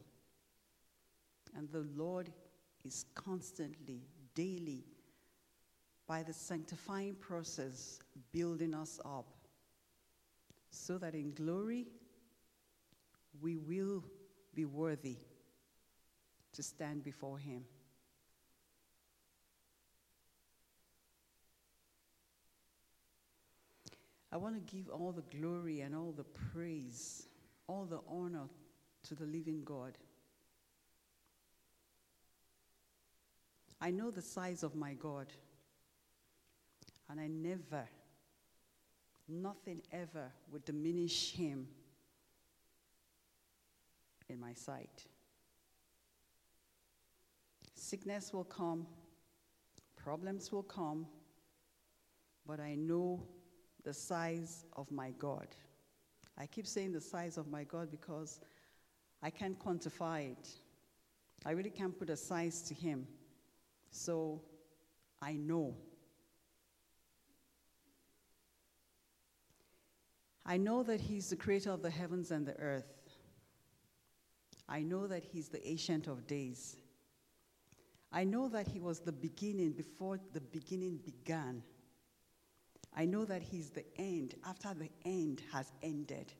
[1.56, 2.30] And the Lord
[2.84, 4.02] is constantly,
[4.34, 4.84] daily,
[6.06, 8.00] by the sanctifying process,
[8.32, 9.26] building us up
[10.70, 11.86] so that in glory
[13.40, 14.04] we will
[14.54, 15.16] be worthy
[16.52, 17.64] to stand before Him.
[24.34, 27.28] I want to give all the glory and all the praise,
[27.68, 28.48] all the honor
[29.04, 29.96] to the living God.
[33.80, 35.28] I know the size of my God,
[37.08, 37.88] and I never,
[39.28, 41.68] nothing ever would diminish him
[44.28, 45.04] in my sight.
[47.76, 48.84] Sickness will come,
[49.94, 51.06] problems will come,
[52.44, 53.22] but I know
[53.84, 55.46] the size of my God.
[56.36, 58.40] I keep saying the size of my God because
[59.22, 60.48] I can't quantify it.
[61.46, 63.06] I really can't put a size to Him.
[63.90, 64.40] So
[65.22, 65.74] I know.
[70.44, 72.92] I know that He's the creator of the heavens and the earth.
[74.68, 76.76] I know that He's the ancient of days.
[78.10, 81.62] I know that He was the beginning before the beginning began.
[82.96, 86.32] I know that He's the end after the end has ended.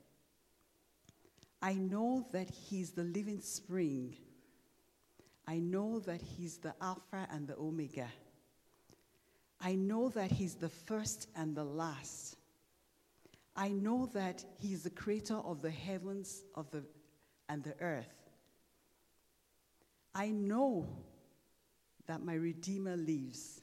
[1.60, 4.16] I know that He's the living spring.
[5.46, 8.08] I know that He's the Alpha and the Omega.
[9.60, 12.36] I know that He's the first and the last.
[13.56, 16.84] I know that He's the creator of the heavens of the,
[17.48, 18.30] and the earth.
[20.14, 20.86] I know
[22.06, 23.60] that my Redeemer lives.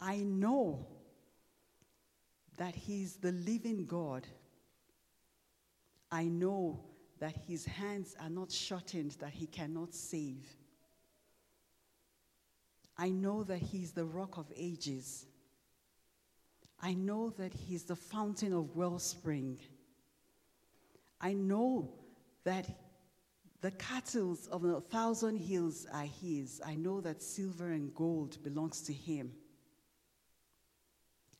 [0.00, 0.86] I know
[2.56, 4.26] that He's the living God.
[6.10, 6.80] I know
[7.18, 10.44] that His hands are not shortened, that He cannot save.
[12.96, 15.26] I know that He's the rock of ages.
[16.80, 19.58] I know that He's the fountain of wellspring.
[21.20, 21.90] I know
[22.44, 22.68] that
[23.62, 26.60] the cattle of a thousand hills are His.
[26.64, 29.32] I know that silver and gold belongs to Him.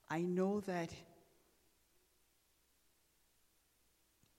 [0.09, 0.91] I know that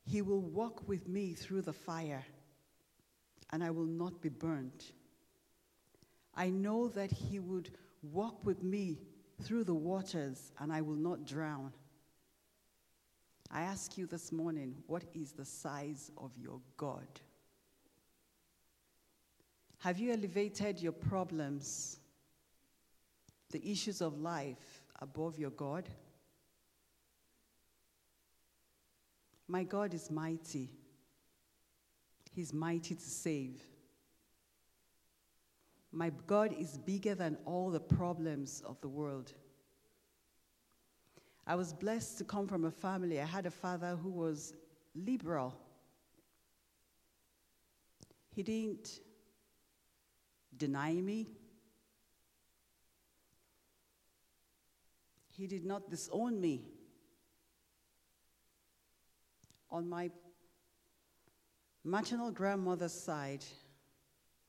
[0.07, 2.23] He will walk with me through the fire,
[3.51, 4.93] and I will not be burnt.
[6.35, 8.99] I know that He would walk with me
[9.41, 11.73] through the waters, and I will not drown.
[13.51, 17.07] I ask you this morning, what is the size of your God?
[19.79, 21.99] Have you elevated your problems,
[23.51, 25.89] the issues of life, above your God?
[29.47, 30.69] My God is mighty.
[32.31, 33.61] He's mighty to save.
[35.91, 39.31] My God is bigger than all the problems of the world.
[41.47, 43.21] I was blessed to come from a family.
[43.21, 44.53] I had a father who was
[44.95, 45.55] liberal.
[48.33, 48.99] He didn't
[50.57, 51.27] deny me,
[55.35, 56.61] he did not disown me.
[59.69, 60.09] On my
[61.83, 63.43] maternal grandmother's side,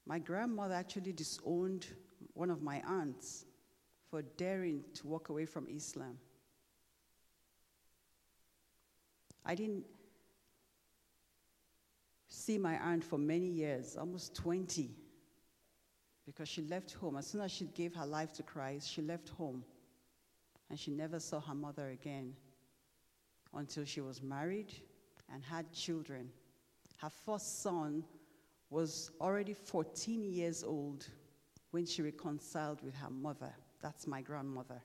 [0.07, 1.87] my grandmother actually disowned
[2.35, 3.47] one of my aunts
[4.11, 6.19] for daring to walk away from Islam.
[9.45, 9.85] I didn't
[12.29, 14.91] see my aunt for many years, almost 20,
[16.25, 17.17] because she left home.
[17.17, 19.65] As soon as she gave her life to Christ, she left home
[20.71, 22.35] and she never saw her mother again
[23.55, 24.73] until she was married
[25.33, 26.31] and had children.
[26.99, 28.05] Her first son
[28.71, 31.07] was already 14 years old
[31.71, 33.53] when she reconciled with her mother.
[33.83, 34.83] That's my grandmother.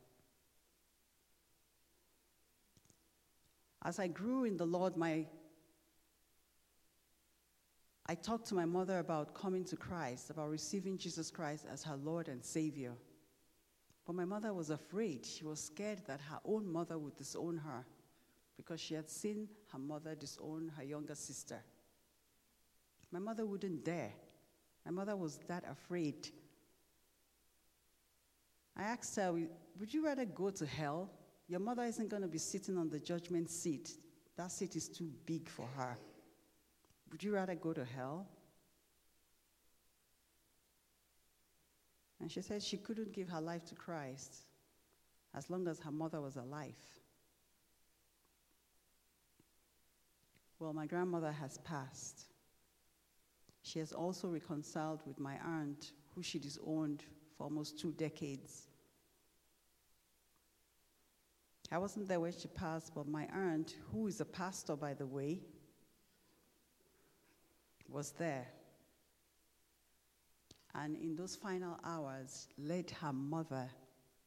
[3.83, 5.25] As I grew in the Lord, my
[8.07, 11.95] I talked to my mother about coming to Christ, about receiving Jesus Christ as her
[11.95, 12.91] Lord and Savior.
[14.05, 15.25] But my mother was afraid.
[15.25, 17.85] She was scared that her own mother would disown her
[18.57, 21.61] because she had seen her mother disown her younger sister.
[23.11, 24.13] My mother wouldn't dare.
[24.85, 26.29] My mother was that afraid.
[28.75, 29.31] I asked her,
[29.79, 31.09] Would you rather go to hell
[31.51, 33.97] Your mother isn't going to be sitting on the judgment seat.
[34.37, 35.97] That seat is too big for her.
[37.11, 38.25] Would you rather go to hell?
[42.21, 44.43] And she said she couldn't give her life to Christ
[45.35, 46.75] as long as her mother was alive.
[50.59, 52.25] Well, my grandmother has passed.
[53.63, 57.03] She has also reconciled with my aunt, who she disowned
[57.35, 58.67] for almost two decades.
[61.71, 65.07] I wasn't there when she passed, but my aunt, who is a pastor, by the
[65.07, 65.39] way,
[67.87, 68.47] was there.
[70.75, 73.69] And in those final hours, led her mother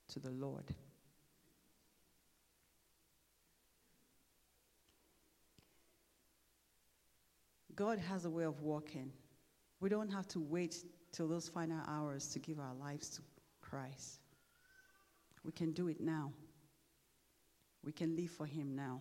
[0.08, 0.74] to the Lord.
[7.74, 9.10] God has a way of walking.
[9.80, 13.22] We don't have to wait till those final hours to give our lives to
[13.60, 14.20] Christ.
[15.44, 16.32] We can do it now.
[17.82, 19.00] We can live for Him now.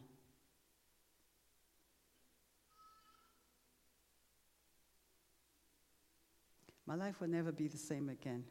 [6.93, 8.43] My life will never be the same again.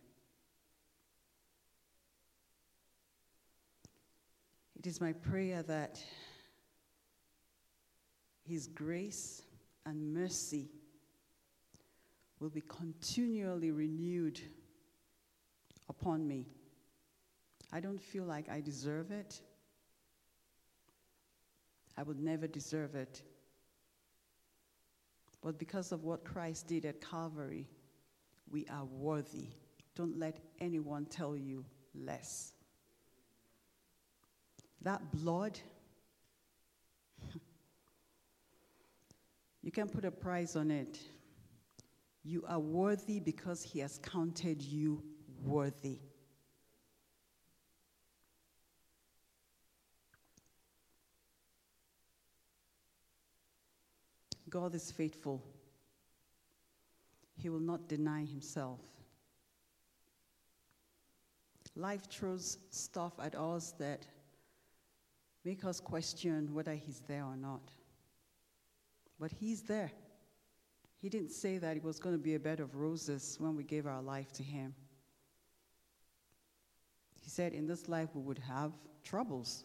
[4.76, 6.02] It is my prayer that
[8.42, 9.42] His grace
[9.86, 10.70] and mercy
[12.40, 14.40] will be continually renewed
[15.88, 16.48] upon me.
[17.72, 19.40] I don't feel like I deserve it.
[21.96, 23.22] I would never deserve it.
[25.42, 27.68] But because of what Christ did at Calvary,
[28.52, 29.48] we are worthy.
[29.96, 32.52] Don't let anyone tell you less.
[34.82, 35.58] That blood,
[39.62, 40.98] you can put a price on it.
[42.22, 45.02] You are worthy because He has counted you
[45.42, 45.98] worthy.
[54.50, 55.42] God is faithful.
[57.42, 58.78] He will not deny himself.
[61.74, 64.06] Life throws stuff at us that
[65.44, 67.72] make us question whether he's there or not.
[69.18, 69.90] But he's there.
[70.98, 73.64] He didn't say that it was going to be a bed of roses when we
[73.64, 74.72] gave our life to him.
[77.20, 78.70] He said, In this life we would have
[79.02, 79.64] troubles,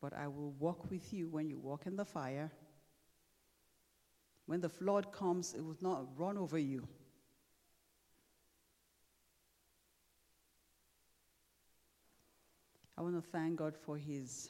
[0.00, 2.50] but I will walk with you when you walk in the fire
[4.50, 6.82] when the flood comes, it will not run over you.
[12.98, 14.48] I want to thank God for His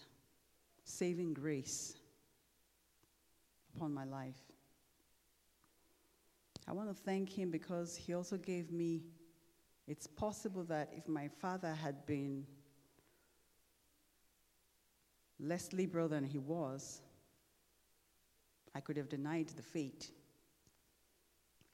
[0.84, 1.98] saving grace
[3.76, 4.40] upon my life.
[6.66, 9.02] I want to thank Him because He also gave me.
[9.86, 12.46] It's possible that if my father had been
[15.38, 17.02] less liberal than he was,
[18.74, 20.10] I could have denied the fate.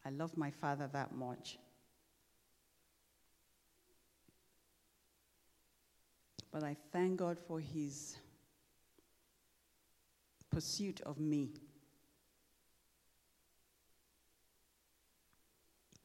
[0.05, 1.59] I love my father that much.
[6.51, 8.17] But I thank God for his
[10.51, 11.51] pursuit of me.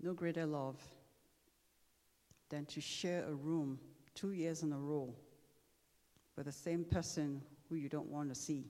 [0.02, 0.78] No greater love
[2.50, 3.80] than to share a room
[4.14, 5.14] two years in a row
[6.36, 8.66] with the same person who you don't want to see.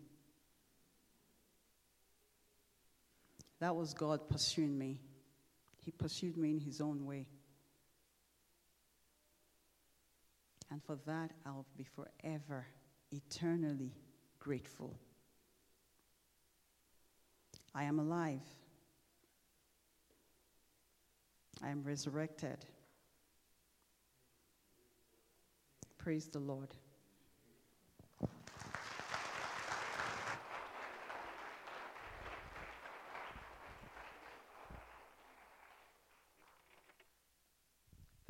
[3.61, 4.99] That was God pursuing me.
[5.85, 7.27] He pursued me in His own way.
[10.71, 12.65] And for that, I'll be forever,
[13.11, 13.93] eternally
[14.39, 14.97] grateful.
[17.75, 18.41] I am alive.
[21.63, 22.65] I am resurrected.
[25.99, 26.73] Praise the Lord.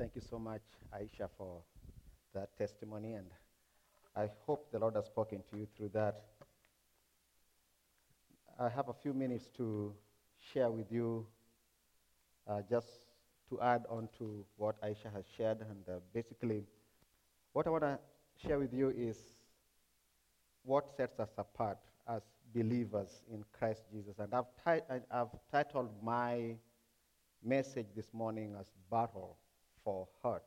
[0.01, 1.61] Thank you so much, Aisha, for
[2.33, 3.27] that testimony, and
[4.15, 6.23] I hope the Lord has spoken to you through that.
[8.59, 9.93] I have a few minutes to
[10.51, 11.27] share with you,
[12.47, 12.87] uh, just
[13.51, 16.63] to add on to what Aisha has shared, and uh, basically,
[17.53, 17.99] what I want to
[18.43, 19.19] share with you is
[20.63, 21.77] what sets us apart
[22.09, 22.23] as
[22.55, 24.17] believers in Christ Jesus.
[24.17, 24.81] And I've,
[25.11, 26.55] I've titled my
[27.43, 29.37] message this morning as Battle
[29.83, 30.43] for hurt.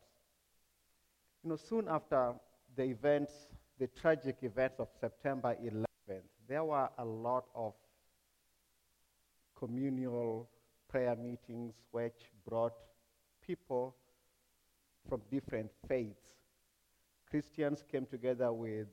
[1.43, 2.35] You know, soon after
[2.77, 3.33] the events,
[3.79, 7.75] the tragic events of September 11th, there were a lot of
[9.59, 10.49] communal
[10.89, 12.75] prayer meetings which brought
[13.47, 13.95] people
[15.09, 16.35] from different faiths
[17.35, 18.87] Christians came together with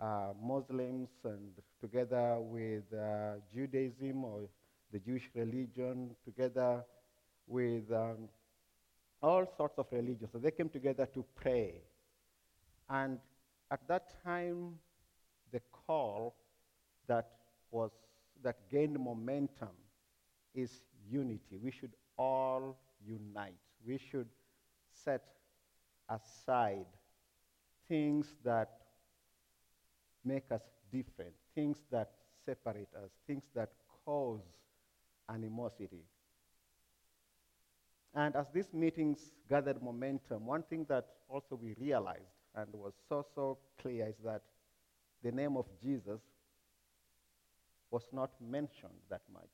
[0.00, 1.50] uh, Muslims and
[1.80, 4.42] together with uh, Judaism or
[4.92, 6.84] the Jewish religion, together
[7.48, 8.28] with um,
[9.22, 10.30] all sorts of religions.
[10.32, 11.74] So they came together to pray.
[12.88, 13.18] And
[13.70, 14.74] at that time,
[15.52, 16.34] the call
[17.06, 17.28] that
[17.70, 17.90] was
[18.42, 19.76] that gained momentum
[20.54, 21.58] is unity.
[21.62, 23.54] We should all unite.
[23.86, 24.28] We should
[25.04, 25.22] set
[26.08, 26.86] aside
[27.88, 28.70] things that
[30.24, 30.62] make us
[30.92, 32.10] different, things that
[32.44, 33.70] separate us, things that
[34.04, 34.40] cause
[35.28, 36.04] animosity.
[38.14, 42.24] And as these meetings gathered momentum, one thing that also we realized
[42.56, 44.42] and was so, so clear is that
[45.22, 46.20] the name of Jesus
[47.90, 49.50] was not mentioned that much.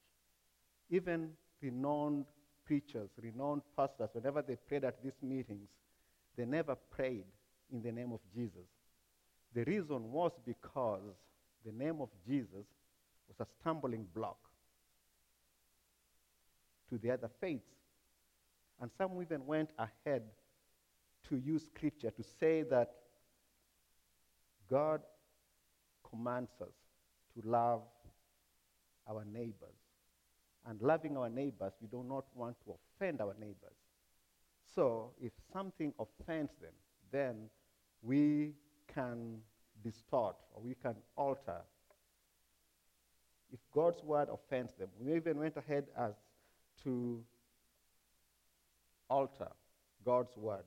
[0.90, 1.30] Even
[1.60, 2.24] renowned
[2.64, 5.68] preachers, renowned pastors, whenever they prayed at these meetings,
[6.36, 7.24] they never prayed
[7.72, 8.68] in the name of Jesus.
[9.54, 11.14] The reason was because
[11.64, 12.66] the name of Jesus
[13.28, 14.38] was a stumbling block
[16.90, 17.75] to the other faiths.
[18.80, 20.22] And some even went ahead
[21.28, 22.90] to use scripture to say that
[24.68, 25.00] God
[26.08, 26.74] commands us
[27.34, 27.82] to love
[29.08, 29.76] our neighbors.
[30.68, 33.76] And loving our neighbors, we do not want to offend our neighbors.
[34.74, 36.72] So if something offends them,
[37.12, 37.48] then
[38.02, 38.54] we
[38.92, 39.38] can
[39.82, 41.60] distort or we can alter.
[43.52, 46.14] If God's word offends them, we even went ahead as
[46.82, 47.22] to
[49.08, 49.48] alter
[50.04, 50.64] God's word,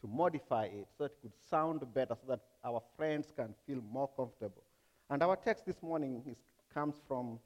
[0.00, 4.08] to modify it so it could sound better, so that our friends can feel more
[4.16, 4.62] comfortable.
[5.10, 6.36] And our text this morning is,
[6.72, 7.38] comes from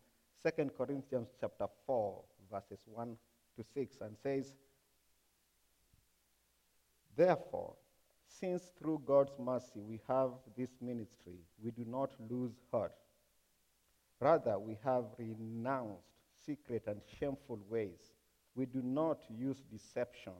[0.45, 3.17] 2 Corinthians chapter 4, verses 1
[3.57, 4.55] to 6, and says,
[7.17, 7.75] Therefore,
[8.29, 12.93] since through God's mercy we have this ministry, we do not lose heart.
[14.21, 16.05] Rather, we have renounced
[16.45, 18.16] secret and shameful ways.
[18.57, 20.33] We do not use deception,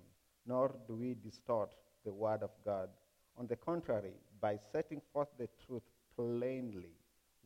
[0.47, 2.89] nor do we distort the word of God.
[3.37, 5.83] On the contrary, by setting forth the truth
[6.17, 6.97] plainly,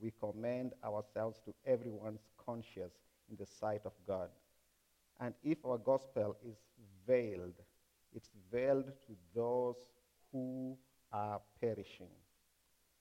[0.01, 2.95] we commend ourselves to everyone's conscience
[3.29, 4.29] in the sight of God.
[5.19, 6.57] And if our gospel is
[7.05, 7.61] veiled,
[8.15, 9.77] it's veiled to those
[10.33, 10.79] who
[11.13, 12.15] are perishing.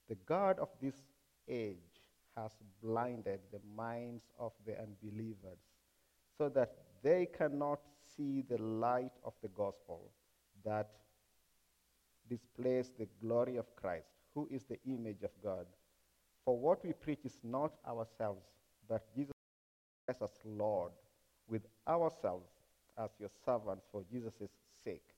[0.09, 0.95] The God of this
[1.47, 1.77] age
[2.35, 2.51] has
[2.81, 5.59] blinded the minds of the unbelievers
[6.37, 7.79] so that they cannot
[8.15, 10.11] see the light of the gospel
[10.65, 10.89] that
[12.29, 15.65] displays the glory of Christ, who is the image of God.
[16.45, 18.45] For what we preach is not ourselves,
[18.87, 19.33] but Jesus
[20.05, 20.91] Christ as Lord,
[21.47, 22.49] with ourselves
[22.97, 24.49] as your servants for Jesus'
[24.83, 25.09] sake.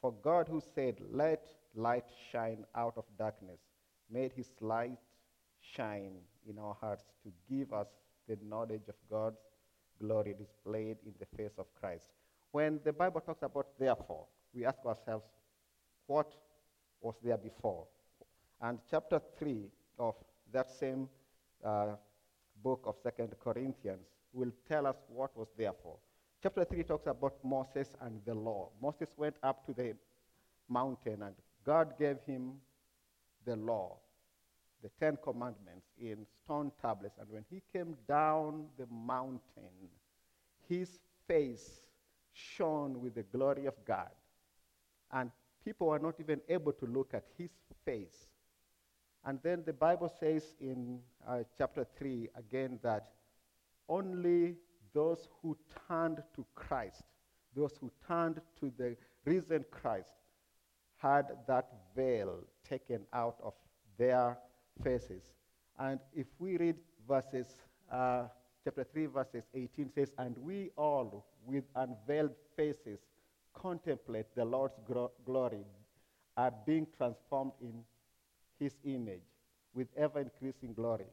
[0.00, 3.60] For God, who said, Let light shine out of darkness,
[4.10, 4.98] made his light
[5.60, 6.16] shine
[6.48, 7.88] in our hearts to give us
[8.26, 9.40] the knowledge of God's
[10.00, 12.08] glory displayed in the face of Christ.
[12.52, 15.24] When the Bible talks about therefore, we ask ourselves,
[16.06, 16.32] what
[17.00, 17.86] was there before?
[18.60, 20.14] And chapter 3 of
[20.52, 21.08] that same
[21.64, 21.94] uh,
[22.62, 25.96] book of Second Corinthians will tell us what was there for.
[26.42, 28.70] Chapter 3 talks about Moses and the law.
[28.82, 29.94] Moses went up to the
[30.68, 31.34] mountain and
[31.64, 32.54] God gave him
[33.44, 33.98] the law,
[34.82, 37.16] the Ten Commandments in stone tablets.
[37.18, 39.90] And when he came down the mountain,
[40.68, 41.82] his face
[42.32, 44.10] shone with the glory of God.
[45.12, 45.30] And
[45.64, 47.50] people were not even able to look at his
[47.84, 48.28] face.
[49.24, 53.10] And then the Bible says in uh, chapter 3 again that
[53.88, 54.56] only
[54.94, 55.56] those who
[55.88, 57.02] turned to Christ,
[57.54, 60.14] those who turned to the risen Christ,
[60.96, 63.54] had that veil taken out of
[63.98, 64.38] their
[64.82, 65.22] faces.
[65.78, 66.76] And if we read
[67.08, 67.46] verses,
[67.90, 68.24] uh,
[68.64, 73.00] chapter 3, verses 18 says, And we all, with unveiled faces,
[73.54, 75.64] contemplate the Lord's gro- glory,
[76.36, 77.82] are being transformed in
[78.58, 79.22] his image
[79.74, 81.06] with ever increasing glory.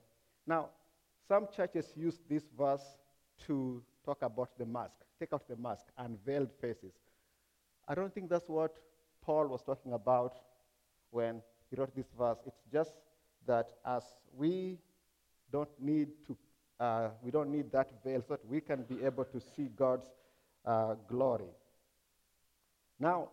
[0.46, 0.70] Now,
[1.28, 2.98] some churches use this verse
[3.46, 6.94] to talk about the mask, take out the mask, unveiled faces.
[7.88, 8.76] I don't think that's what
[9.22, 10.38] Paul was talking about
[11.12, 12.38] when he wrote this verse.
[12.46, 12.92] It's just
[13.48, 14.04] that as
[14.36, 14.78] we
[15.52, 16.38] don't need to,
[16.80, 20.08] uh, we don't need that veil so that we can be able to see God's
[20.66, 21.50] uh, glory.
[23.00, 23.30] Now,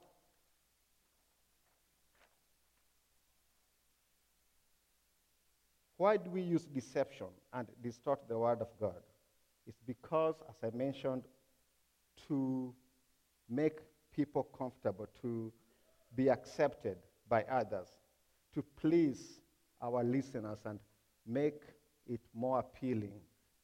[5.96, 9.02] why do we use deception and distort the word of God?
[9.66, 11.24] It's because, as I mentioned,
[12.28, 12.74] to
[13.48, 13.78] make
[14.14, 15.52] people comfortable, to
[16.14, 16.96] be accepted.
[17.28, 17.88] by others
[18.54, 19.40] to please
[19.82, 20.78] our listeners and
[21.26, 21.62] make
[22.06, 23.12] it more appealing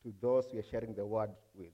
[0.02, 1.72] to those we are sharing the word with.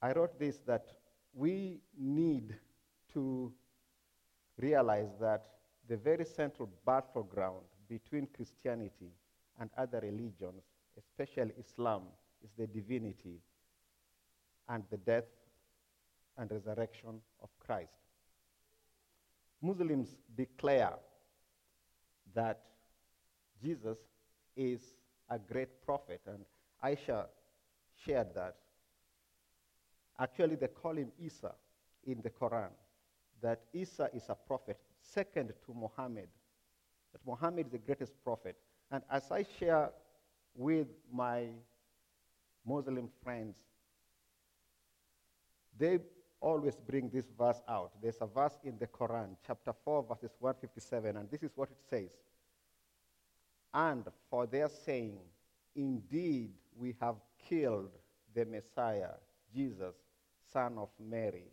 [0.00, 0.86] I wrote this that
[1.34, 2.54] we need
[3.12, 3.52] to
[4.58, 5.46] realize that
[5.88, 9.10] the very central battleground between Christianity
[9.60, 10.62] and other religions,
[10.96, 12.02] especially Islam,
[12.44, 13.40] is the divinity
[14.68, 15.24] and the death
[16.36, 17.98] and resurrection of Christ.
[19.60, 20.92] Muslims declare
[22.34, 22.60] that
[23.62, 23.98] Jesus
[24.56, 24.80] is
[25.30, 26.44] a great prophet, and
[26.82, 27.26] Aisha
[28.04, 28.56] shared that.
[30.18, 31.52] Actually, they call him Isa
[32.04, 32.70] in the Quran,
[33.42, 36.28] that Isa is a prophet, second to Muhammad,
[37.12, 38.56] that Muhammad is the greatest prophet.
[38.90, 39.90] And as I share
[40.54, 41.46] with my
[42.66, 43.56] Muslim friends,
[45.78, 45.98] they
[46.40, 47.92] always bring this verse out.
[48.02, 51.78] There's a verse in the Quran, chapter 4, verses 157, and this is what it
[51.88, 52.10] says.
[53.74, 55.18] And for their saying,
[55.74, 57.16] Indeed, we have
[57.48, 57.90] killed
[58.34, 59.14] the Messiah,
[59.54, 59.94] Jesus,
[60.52, 61.44] son of Mary,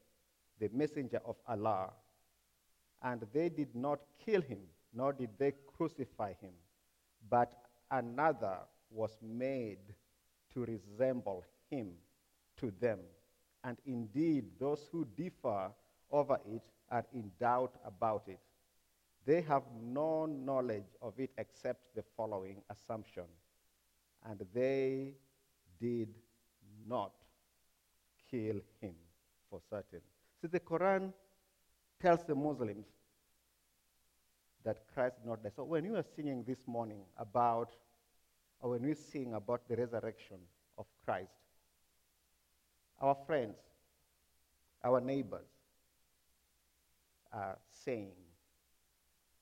[0.59, 1.91] the messenger of Allah.
[3.03, 4.59] And they did not kill him,
[4.93, 6.53] nor did they crucify him,
[7.29, 7.53] but
[7.91, 8.57] another
[8.89, 9.93] was made
[10.53, 11.91] to resemble him
[12.57, 12.99] to them.
[13.65, 15.71] And indeed, those who differ
[16.11, 16.61] over it
[16.91, 18.39] are in doubt about it.
[19.25, 23.23] They have no knowledge of it except the following assumption.
[24.23, 25.15] And they
[25.81, 26.09] did
[26.87, 27.13] not
[28.29, 28.93] kill him
[29.49, 30.01] for certain.
[30.39, 31.11] See, the Quran
[31.99, 32.85] tells the Muslims
[34.63, 35.49] that Christ did not die.
[35.55, 37.73] So when you are singing this morning about,
[38.59, 40.37] or when we sing about the resurrection
[40.77, 41.31] of Christ,
[43.01, 43.57] our friends,
[44.83, 45.47] our neighbors
[47.33, 48.11] are saying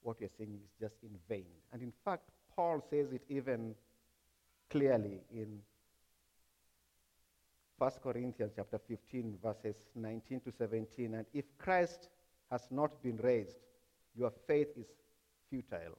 [0.01, 1.45] what we are saying is just in vain.
[1.72, 3.76] And in fact, Paul says it even
[4.70, 5.60] clearly in
[7.78, 11.16] 1 Corinthians chapter 15, verses 19 to 17.
[11.16, 12.10] And if Christ
[12.51, 13.58] has not been raised,
[14.16, 14.88] your faith is
[15.49, 15.97] futile.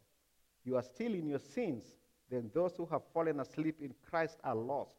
[0.64, 1.84] You are still in your sins,
[2.30, 4.96] then those who have fallen asleep in Christ are lost.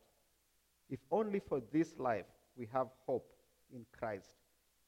[0.89, 2.26] If only for this life
[2.56, 3.32] we have hope
[3.74, 4.36] in Christ,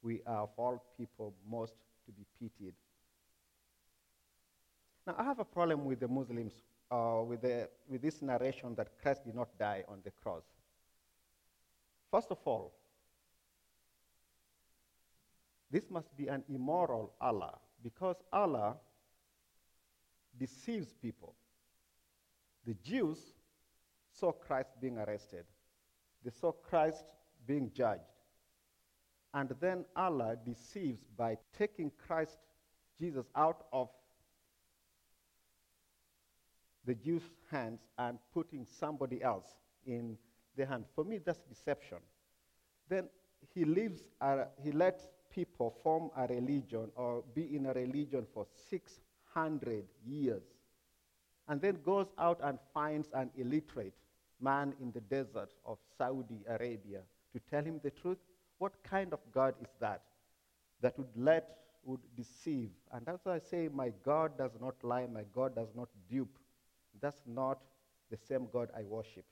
[0.02, 1.74] we are of all people most
[2.06, 2.74] to be pitied.
[5.06, 6.54] Now, I have a problem with the Muslims,
[6.92, 10.44] uh, with, the, with this narration that Christ did not die on the cross.
[12.12, 12.74] First of all,
[15.72, 18.76] this must be an immoral Allah because Allah
[20.40, 21.34] deceives people.
[22.66, 23.18] The Jews
[24.12, 25.46] saw Christ being arrested,
[26.24, 27.06] they saw Christ
[27.48, 28.02] being judged.
[29.34, 32.38] And then Allah deceives by taking Christ
[33.00, 33.90] Jesus out of
[36.86, 37.22] the Jews'
[37.52, 40.18] hands and putting somebody else in
[40.56, 40.86] their hand.
[40.96, 41.98] For me, that's deception.
[42.90, 43.10] Then
[43.54, 44.02] he leaves,
[44.64, 50.44] he lets people form a religion or be in a religion for 600 years
[51.48, 53.94] and then goes out and finds an illiterate
[54.40, 57.02] man in the desert of Saudi Arabia
[57.34, 58.18] to tell him the truth.
[58.58, 60.02] What kind of God is that
[60.82, 62.72] that would let, would deceive?
[62.92, 66.38] And that's why I say, my God does not lie, my God does not dupe.
[67.00, 67.60] That's not
[68.10, 69.26] the same God I worship.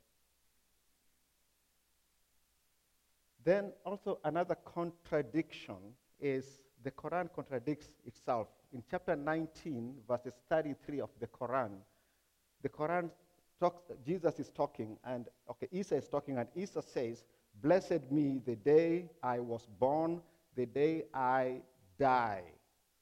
[3.43, 5.77] Then also another contradiction
[6.19, 8.47] is the Quran contradicts itself.
[8.73, 11.71] In chapter 19, verses 33 of the Quran,
[12.61, 13.09] the Quran
[13.59, 17.23] talks, Jesus is talking, and okay, Isa is talking, and Isa says,
[17.61, 20.21] Blessed me the day I was born,
[20.55, 21.61] the day I
[21.99, 22.43] die,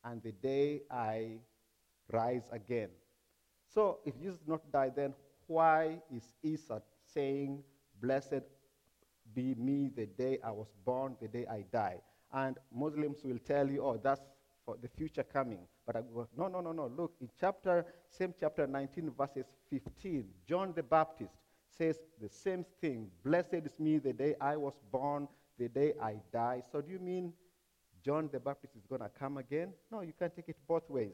[0.04, 1.40] and the day I
[2.12, 2.90] rise again.
[3.74, 5.14] So if Jesus did not die, then
[5.48, 6.82] why is Isa
[7.14, 7.64] saying,
[8.02, 8.44] Blessed
[9.34, 12.00] be me the day I was born, the day I die?
[12.32, 14.22] And Muslims will tell you, oh, that's
[14.66, 15.60] for the future coming.
[15.86, 16.88] But I go, no, no, no, no.
[16.88, 21.34] Look, in chapter, same chapter 19, verses 15, John the Baptist
[21.78, 23.10] says the same thing.
[23.24, 26.62] Blessed is me the day I was born, the day I die.
[26.72, 27.34] So do you mean
[28.04, 29.74] John the Baptist is going to come again?
[29.92, 31.14] No, you can take it both ways.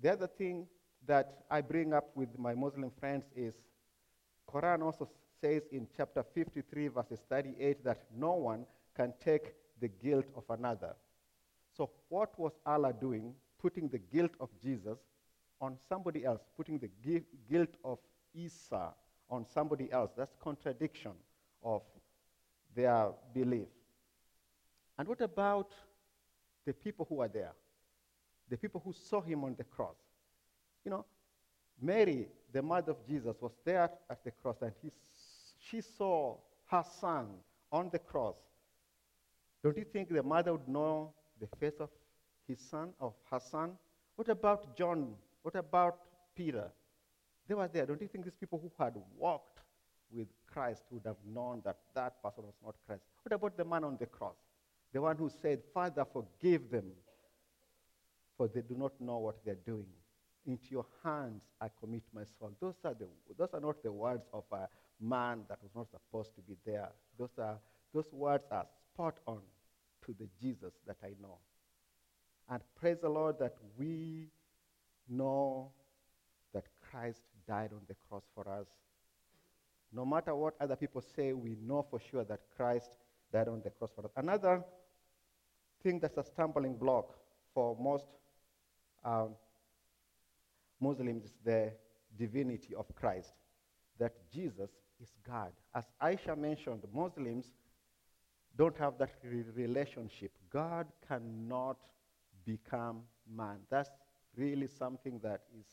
[0.00, 0.66] The other thing
[1.06, 3.54] that I bring up with my Muslim friends is
[4.48, 5.08] Quran also
[5.40, 8.66] says in chapter 53 verses 38 that no one
[8.96, 10.94] can take the guilt of another.
[11.76, 14.98] So what was Allah doing putting the guilt of Jesus
[15.62, 16.90] on somebody else, putting the
[17.48, 17.98] guilt of
[18.34, 18.92] Isa
[19.30, 20.10] on somebody else?
[20.16, 21.12] That's contradiction
[21.62, 21.82] of
[22.74, 23.68] their belief.
[24.98, 25.70] And what about
[26.66, 27.52] the people who were there?
[28.50, 29.96] The people who saw him on the cross.
[30.84, 31.06] You know,
[31.80, 34.90] Mary, the mother of Jesus, was there at the cross and he,
[35.70, 36.36] she saw
[36.66, 37.26] her son
[37.70, 38.34] on the cross.
[39.62, 41.88] Don't you think the mother would know the face of
[42.48, 43.72] his son, of her son?
[44.16, 45.14] What about John?
[45.42, 45.98] What about
[46.34, 46.70] Peter?
[47.48, 47.86] They were there.
[47.86, 49.60] Don't you think these people who had walked
[50.10, 53.02] with Christ would have known that that person was not Christ?
[53.22, 54.36] What about the man on the cross?
[54.92, 56.92] The one who said, Father, forgive them,
[58.36, 59.86] for they do not know what they're doing.
[60.46, 62.52] Into your hands I commit my soul.
[62.60, 63.06] Those are, the,
[63.38, 64.68] those are not the words of a
[65.00, 66.88] man that was not supposed to be there.
[67.18, 67.58] Those, are,
[67.94, 69.40] those words are spot on
[70.04, 71.38] to the Jesus that I know.
[72.50, 74.28] And praise the Lord that we
[75.16, 75.70] know
[76.54, 78.66] that Christ died on the cross for us.
[79.92, 82.96] No matter what other people say, we know for sure that Christ
[83.32, 84.12] died on the cross for us.
[84.16, 84.62] Another
[85.82, 87.14] thing that's a stumbling block
[87.54, 88.06] for most
[89.04, 89.30] um,
[90.80, 91.72] Muslims is the
[92.18, 93.32] divinity of Christ,
[93.98, 95.52] that Jesus is God.
[95.74, 97.52] As Aisha mentioned, Muslims
[98.56, 100.32] don't have that re- relationship.
[100.52, 101.78] God cannot
[102.44, 103.58] become man.
[103.70, 103.90] That's
[104.36, 105.66] really something that is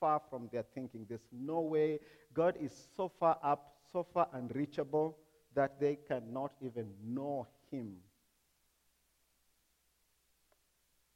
[0.00, 1.06] far from their thinking.
[1.08, 2.00] There's no way.
[2.34, 5.16] God is so far up, so far unreachable
[5.54, 7.96] that they cannot even know Him.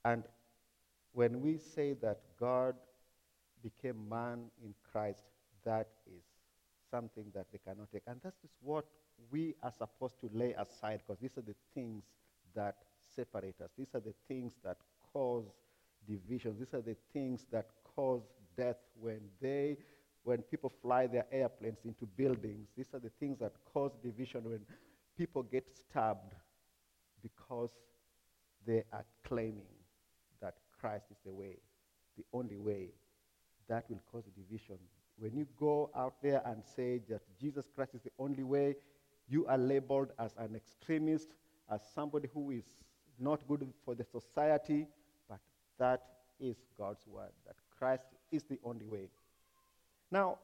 [0.04, 0.24] And
[1.12, 2.74] when we say that God
[3.62, 5.24] became man in Christ,
[5.64, 6.24] that is
[6.90, 8.02] something that they cannot take.
[8.06, 8.86] And that is what
[9.30, 12.04] we are supposed to lay aside because these are the things
[12.54, 12.76] that
[13.14, 13.70] separate us.
[13.76, 14.78] These are the things that
[15.12, 15.44] cause
[16.08, 16.58] divisions.
[16.58, 18.22] These are the things that cause
[18.56, 19.76] death when they
[20.22, 22.68] when people fly their airplanes into buildings.
[22.76, 24.60] These are the things that cause division when
[25.16, 26.34] people get stabbed
[27.22, 27.70] because
[28.66, 29.74] they are claiming
[30.42, 31.56] that Christ is the way,
[32.16, 32.88] the only way.
[33.68, 34.76] That will cause division.
[35.18, 38.76] When you go out there and say that Jesus Christ is the only way,
[39.28, 41.28] you are labeled as an extremist,
[41.70, 42.64] as somebody who is
[43.18, 44.86] not good for the society,
[45.80, 46.02] that
[46.38, 49.08] is God's word, that Christ is the only way.
[50.10, 50.38] Now,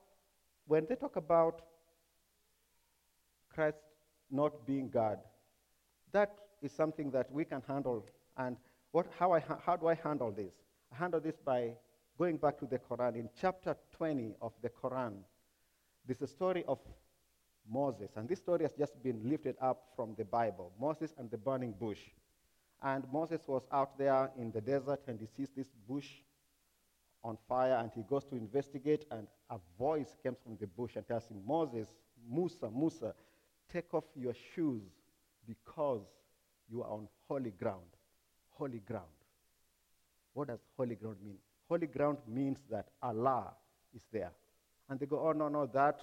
[0.67, 1.61] when they talk about
[3.55, 3.79] Christ
[4.31, 5.19] not being God,
[6.13, 8.05] that is something that we can handle.
[8.37, 8.57] And
[8.91, 10.53] what, how, I, how do I handle this?
[10.93, 11.73] I handle this by
[12.19, 13.15] going back to the Quran.
[13.17, 15.19] In chapter 20 of the Quran,
[16.07, 16.79] there's a story of
[17.71, 18.11] Moses.
[18.17, 21.73] And this story has just been lifted up from the Bible Moses and the burning
[21.73, 22.01] bush.
[22.83, 26.09] And Moses was out there in the desert and he sees this bush
[27.25, 31.07] on fire and he goes to investigate and a voice comes from the bush and
[31.09, 31.89] tells him, Moses,
[32.31, 33.15] Musa, Musa,
[33.73, 34.83] take off your shoes
[35.47, 36.03] because
[36.71, 37.81] you are on holy ground.
[38.51, 39.05] Holy ground.
[40.35, 41.39] What does holy ground mean?
[41.69, 43.55] Holy ground means that Allah
[43.95, 44.33] is there.
[44.89, 46.01] And they go, oh, no, no, that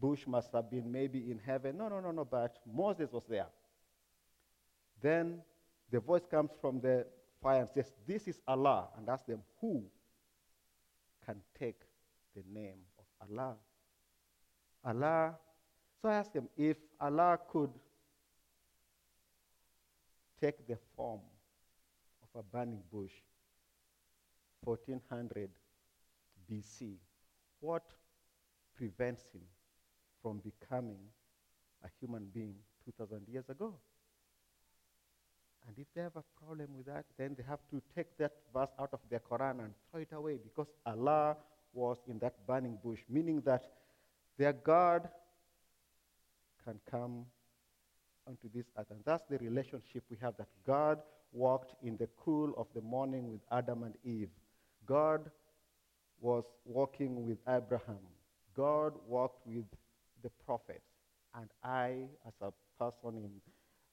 [0.00, 1.76] bush must have been maybe in heaven.
[1.76, 3.48] No, no, no, no, but Moses was there.
[5.02, 5.40] Then
[5.90, 7.06] the voice comes from the
[7.42, 8.88] fire and says, This is Allah.
[8.96, 9.84] And asks them, Who
[11.24, 11.80] can take
[12.34, 13.56] the name of Allah?
[14.84, 15.34] Allah.
[16.00, 17.70] So I asked them, if Allah could
[20.40, 21.20] take the form
[22.22, 23.12] of a burning bush,
[24.64, 25.50] 1400
[26.50, 26.94] BC,
[27.60, 27.82] what
[28.74, 29.42] prevents him
[30.22, 30.98] from becoming
[31.84, 33.74] a human being 2,000 years ago?
[35.66, 38.70] And if they have a problem with that, then they have to take that verse
[38.78, 41.36] out of their Quran and throw it away because Allah
[41.72, 43.62] was in that burning bush, meaning that
[44.38, 45.08] their God
[46.64, 47.26] can come
[48.26, 48.86] onto this earth.
[48.90, 51.00] And that's the relationship we have that God
[51.32, 54.30] walked in the cool of the morning with Adam and Eve.
[54.86, 55.30] God
[56.20, 57.98] was walking with Abraham.
[58.56, 59.64] God walked with
[60.22, 60.80] the prophets.
[61.34, 63.30] And I, as a person in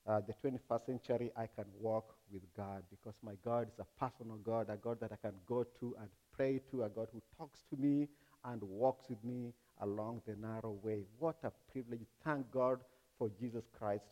[0.07, 4.37] uh, the 21st century, I can walk with God because my God is a personal
[4.37, 7.63] God, a God that I can go to and pray to, a God who talks
[7.69, 8.07] to me
[8.45, 11.03] and walks with me along the narrow way.
[11.19, 12.05] What a privilege.
[12.23, 12.79] Thank God
[13.17, 14.05] for Jesus Christ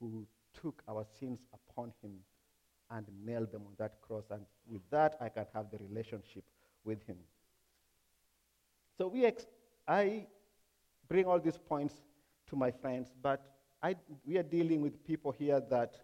[0.00, 0.26] who
[0.60, 2.12] took our sins upon him
[2.90, 4.24] and nailed them on that cross.
[4.30, 6.44] And with that, I can have the relationship
[6.84, 7.18] with him.
[8.98, 9.46] So we ex-
[9.86, 10.26] I
[11.08, 11.94] bring all these points
[12.48, 15.94] to my friends, but I, we are dealing with people here that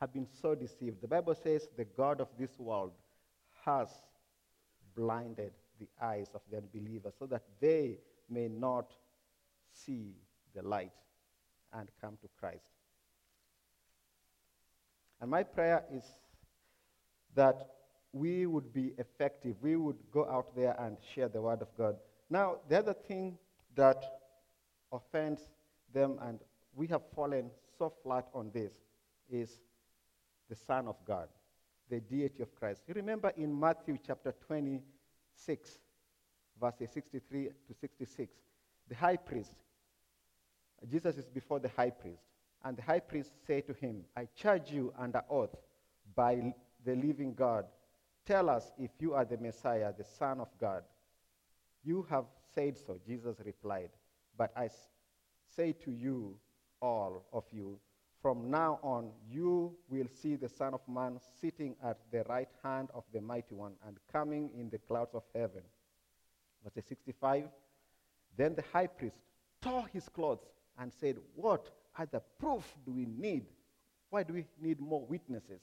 [0.00, 1.00] have been so deceived.
[1.00, 2.92] The Bible says the God of this world
[3.64, 3.88] has
[4.96, 7.98] blinded the eyes of the unbelievers so that they
[8.28, 8.92] may not
[9.72, 10.14] see
[10.54, 10.92] the light
[11.72, 12.72] and come to Christ.
[15.20, 16.04] And my prayer is
[17.34, 17.68] that
[18.12, 19.56] we would be effective.
[19.62, 21.96] We would go out there and share the word of God.
[22.28, 23.38] Now, the other thing
[23.76, 24.02] that
[24.92, 25.40] offends
[25.94, 26.40] them, and
[26.74, 28.72] we have fallen so flat on this,
[29.30, 29.60] is
[30.48, 31.28] the Son of God,
[31.88, 32.82] the deity of Christ.
[32.86, 35.78] You remember in Matthew chapter 26,
[36.60, 38.34] verses 63 to 66,
[38.88, 39.56] the high priest,
[40.90, 42.22] Jesus is before the high priest,
[42.64, 45.54] and the high priest said to him, I charge you under oath
[46.14, 46.54] by
[46.84, 47.66] the living God,
[48.26, 50.82] tell us if you are the Messiah, the Son of God.
[51.84, 53.90] You have said so, Jesus replied,
[54.36, 54.68] but I
[55.56, 56.36] say to you,
[56.82, 57.78] all of you,
[58.20, 62.88] from now on you will see the Son of Man sitting at the right hand
[62.94, 65.62] of the Mighty One and coming in the clouds of heaven.
[66.62, 67.44] Verse 65
[68.36, 69.16] Then the high priest
[69.60, 70.44] tore his clothes
[70.78, 73.46] and said, What other proof do we need?
[74.10, 75.60] Why do we need more witnesses?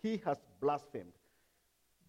[0.00, 1.12] He has blasphemed.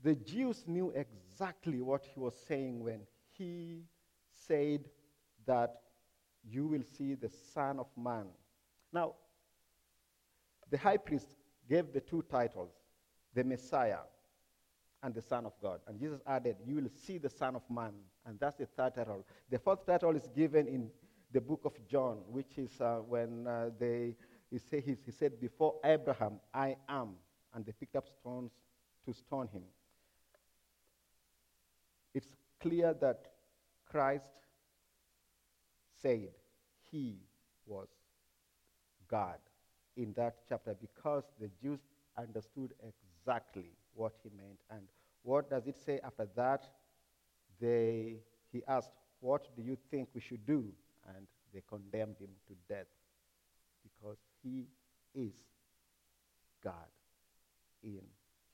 [0.03, 3.01] The Jews knew exactly what he was saying when
[3.38, 3.84] he
[4.47, 4.86] said
[5.45, 5.82] that
[6.49, 8.28] you will see the Son of Man.
[8.92, 9.14] Now,
[10.70, 11.28] the high priest
[11.70, 12.72] gave the two titles
[13.34, 14.00] the Messiah
[15.04, 15.80] and the Son of God.
[15.88, 17.94] And Jesus added, You will see the Son of Man.
[18.26, 19.26] And that's the third title.
[19.50, 20.90] The fourth title is given in
[21.32, 24.16] the book of John, which is uh, when uh, they,
[24.50, 27.16] he, say, he, he said, Before Abraham, I am.
[27.54, 28.52] And they picked up stones
[29.06, 29.64] to stone him.
[32.14, 33.26] It's clear that
[33.90, 34.26] Christ
[36.02, 36.30] said
[36.92, 37.18] he
[37.66, 37.88] was
[39.10, 39.38] God
[39.97, 41.80] in that chapter because the Jews
[42.18, 44.60] understood exactly what he meant.
[44.70, 44.82] And
[45.24, 46.64] what does it say after that?
[47.60, 48.18] They,
[48.51, 50.66] he asked, What do you think we should do?
[51.07, 52.88] And they condemned him to death
[53.84, 54.68] because he
[55.14, 55.34] is
[56.64, 56.74] God
[57.84, 58.01] in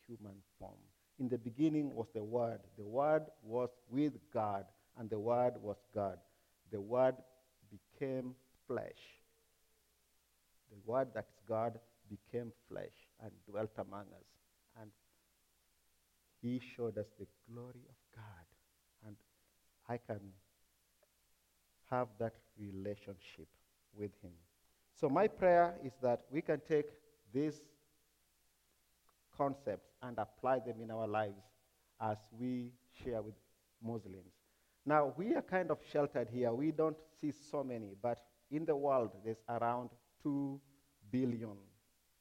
[0.07, 0.79] human form.
[1.19, 2.59] In the beginning was the Word.
[2.77, 4.65] The Word was with God,
[4.97, 6.17] and the Word was God.
[6.71, 7.15] The Word
[7.71, 8.35] became
[8.67, 9.14] flesh.
[10.75, 14.27] The Word that is God became flesh and dwelt among us.
[14.81, 14.91] And
[16.41, 18.45] He showed us the glory of God.
[19.07, 19.15] And
[19.87, 20.19] I can
[21.89, 23.47] have that relationship
[23.97, 24.33] with Him.
[24.99, 26.87] So, my prayer is that we can take
[27.33, 27.61] these
[29.37, 31.43] concepts and apply them in our lives
[32.01, 32.71] as we
[33.03, 33.35] share with
[33.83, 34.33] Muslims.
[34.85, 36.53] Now, we are kind of sheltered here.
[36.53, 38.19] We don't see so many, but
[38.51, 39.89] in the world, there's around
[40.25, 40.59] 2
[41.11, 41.55] billion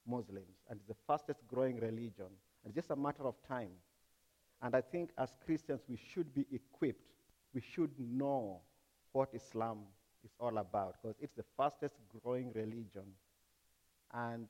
[0.07, 2.29] Muslims, and it's the fastest growing religion.
[2.67, 3.71] It's just a matter of time.
[4.61, 7.13] And I think as Christians, we should be equipped.
[7.55, 8.61] We should know
[9.13, 9.79] what Islam
[10.23, 13.07] is all about because it's the fastest growing religion.
[14.13, 14.49] And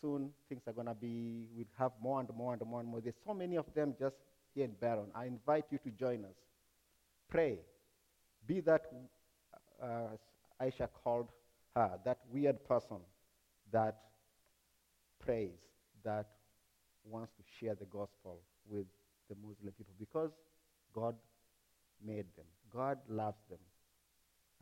[0.00, 3.00] soon things are going to be, we'll have more and more and more and more.
[3.00, 4.16] There's so many of them just
[4.54, 5.10] here in Barron.
[5.14, 6.36] I invite you to join us.
[7.28, 7.58] Pray.
[8.46, 8.82] Be that,
[9.82, 10.16] uh,
[10.60, 11.28] Aisha called
[11.76, 12.96] her, that weird person
[13.70, 13.96] that
[15.24, 15.58] prays,
[16.04, 16.26] that
[17.04, 18.86] wants to share the gospel with
[19.28, 20.30] the Muslim people because
[20.94, 21.14] God
[22.04, 22.46] made them.
[22.72, 23.58] God loves them.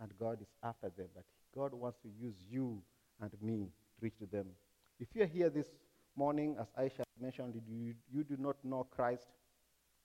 [0.00, 1.06] And God is after them.
[1.14, 2.82] But God wants to use you
[3.20, 4.46] and me to reach to them.
[4.98, 5.68] If you're here this
[6.16, 9.26] morning, as Aisha mentioned, you, you do not know Christ,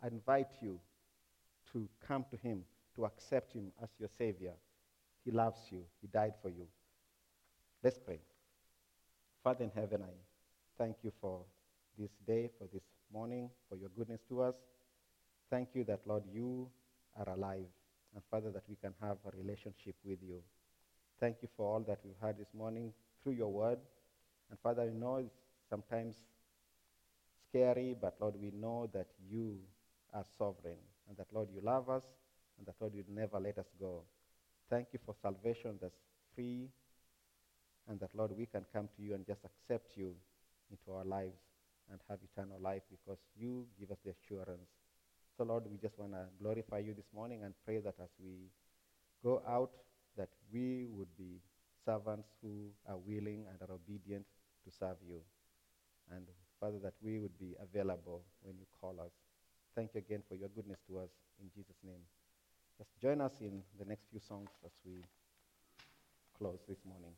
[0.03, 0.79] I invite you
[1.73, 2.63] to come to Him,
[2.95, 4.53] to accept Him as your Savior.
[5.25, 6.67] He loves you, He died for you.
[7.81, 8.19] Let's pray.
[9.41, 10.11] Father in heaven, I
[10.77, 11.45] thank you for
[11.97, 14.55] this day, for this morning, for your goodness to us.
[15.49, 16.69] Thank you that, Lord, you
[17.17, 17.71] are alive.
[18.13, 20.41] And Father, that we can have a relationship with you.
[21.21, 22.91] Thank you for all that we've heard this morning
[23.23, 23.79] through your word.
[24.49, 26.17] And Father, I know it's sometimes
[27.47, 29.57] scary, but Lord, we know that you
[30.13, 32.03] are sovereign and that, Lord, you love us
[32.57, 34.01] and that, Lord, you never let us go.
[34.69, 36.01] Thank you for salvation that's
[36.35, 36.67] free
[37.89, 40.13] and that, Lord, we can come to you and just accept you
[40.71, 41.41] into our lives
[41.91, 44.69] and have eternal life because you give us the assurance.
[45.35, 48.51] So, Lord, we just want to glorify you this morning and pray that as we
[49.23, 49.71] go out,
[50.17, 51.41] that we would be
[51.83, 54.25] servants who are willing and are obedient
[54.65, 55.21] to serve you.
[56.11, 56.27] And
[56.59, 59.11] Father, that we would be available when you call us.
[59.75, 61.09] Thank you again for your goodness to us.
[61.41, 62.03] In Jesus' name.
[62.77, 65.03] Just join us in the next few songs as we
[66.37, 67.13] close this morning.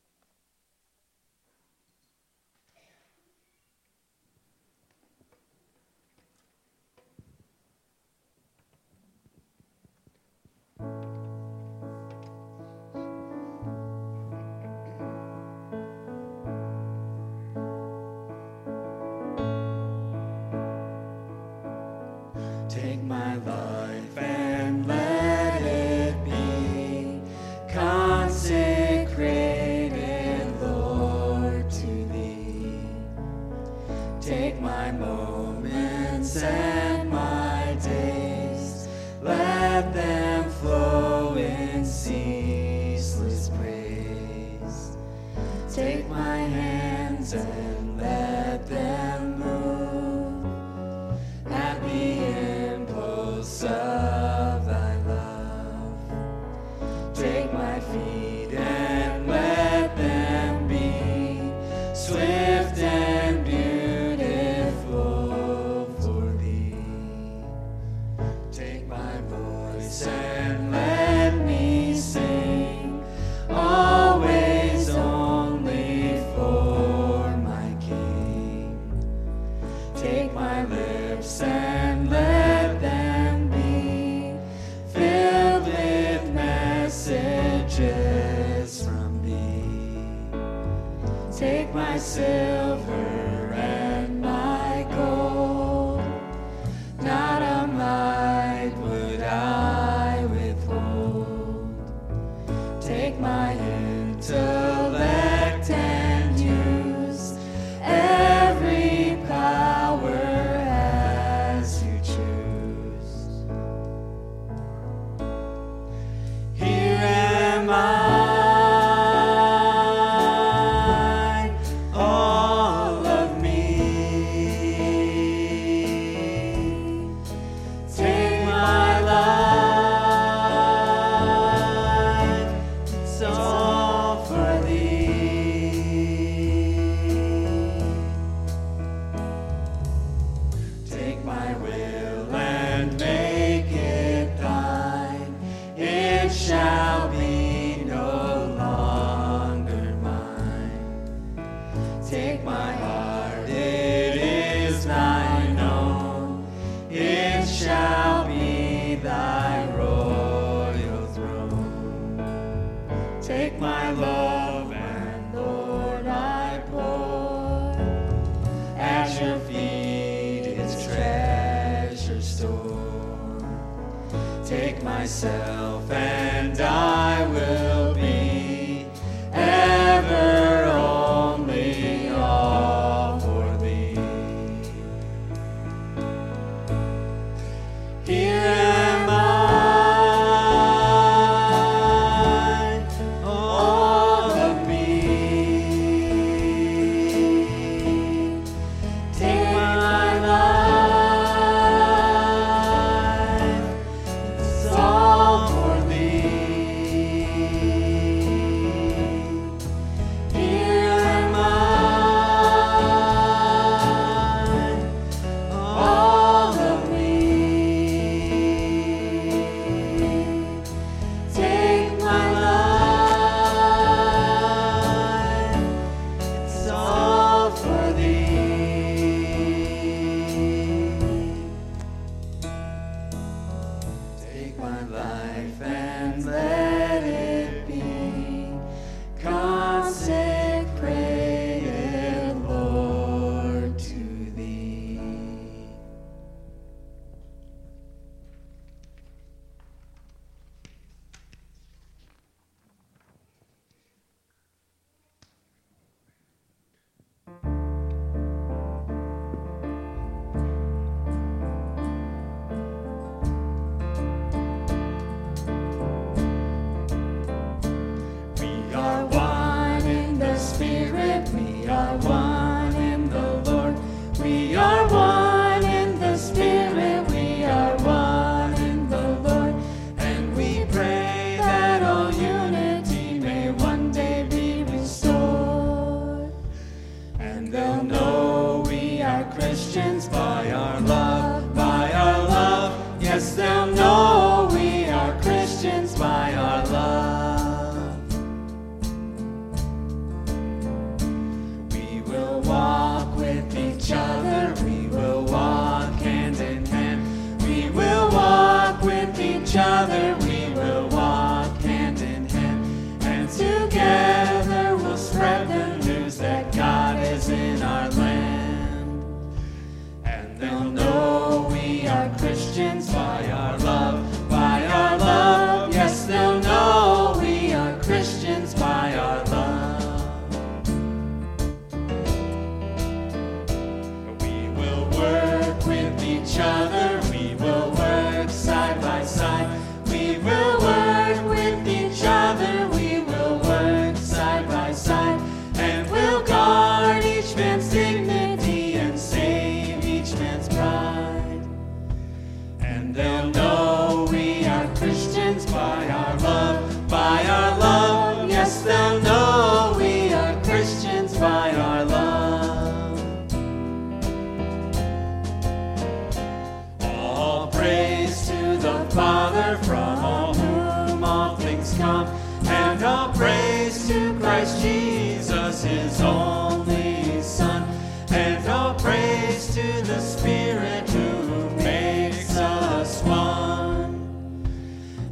[369.52, 372.08] Father, from whom all things come,
[372.48, 377.68] and all praise to Christ Jesus, his only Son,
[378.12, 384.46] and all praise to the Spirit who makes us one.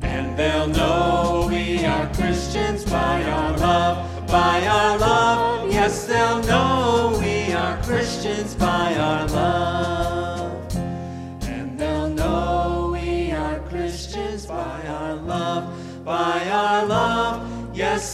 [0.01, 3.28] And they'll know we are Christians by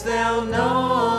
[0.04, 1.15] they'll know.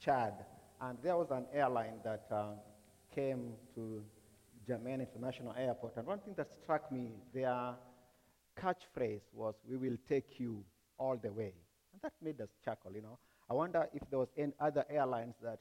[0.00, 0.34] Chad,
[0.80, 2.52] and there was an airline that uh,
[3.14, 4.02] came to
[4.68, 5.96] N'Djamena International Airport.
[5.96, 7.74] And one thing that struck me, their
[8.60, 10.64] catchphrase was, "We will take you
[10.98, 11.54] all the way,"
[11.92, 12.92] and that made us chuckle.
[12.94, 13.18] You know,
[13.50, 15.60] I wonder if there was any other airlines that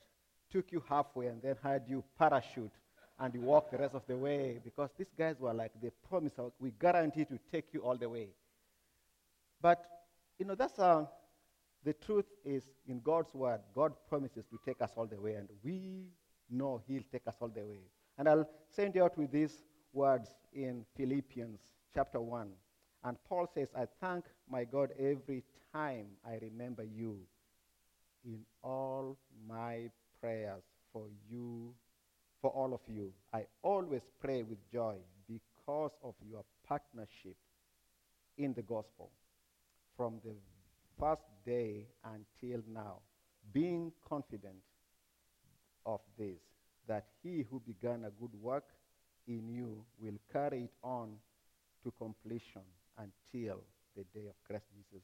[0.51, 2.71] took you halfway and then had you parachute
[3.19, 6.35] and you walk the rest of the way, because these guys were like, they promised,
[6.59, 8.27] we guarantee to take you all the way.
[9.59, 9.83] But,
[10.37, 11.05] you know, that's uh,
[11.87, 15.47] the truth is in God's word, God promises to take us all the way, and
[15.63, 16.07] we
[16.49, 17.79] know He'll take us all the way.
[18.17, 21.61] And I'll send you out with these words in Philippians
[21.93, 22.49] chapter 1.
[23.05, 27.19] And Paul says, I thank my God every time I remember you
[28.25, 29.89] in all my
[30.19, 31.73] prayers for you,
[32.41, 33.13] for all of you.
[33.33, 34.95] I always pray with joy
[35.25, 37.37] because of your partnership
[38.37, 39.09] in the gospel
[39.95, 40.33] from the
[40.99, 42.99] first day until now,
[43.53, 44.61] being confident
[45.85, 46.39] of this,
[46.87, 48.65] that he who began a good work
[49.27, 51.13] in you will carry it on
[51.83, 52.61] to completion
[52.97, 53.61] until
[53.95, 55.03] the day of Christ Jesus.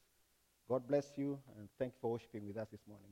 [0.68, 3.10] God bless you, and thank you for worshiping with us this morning.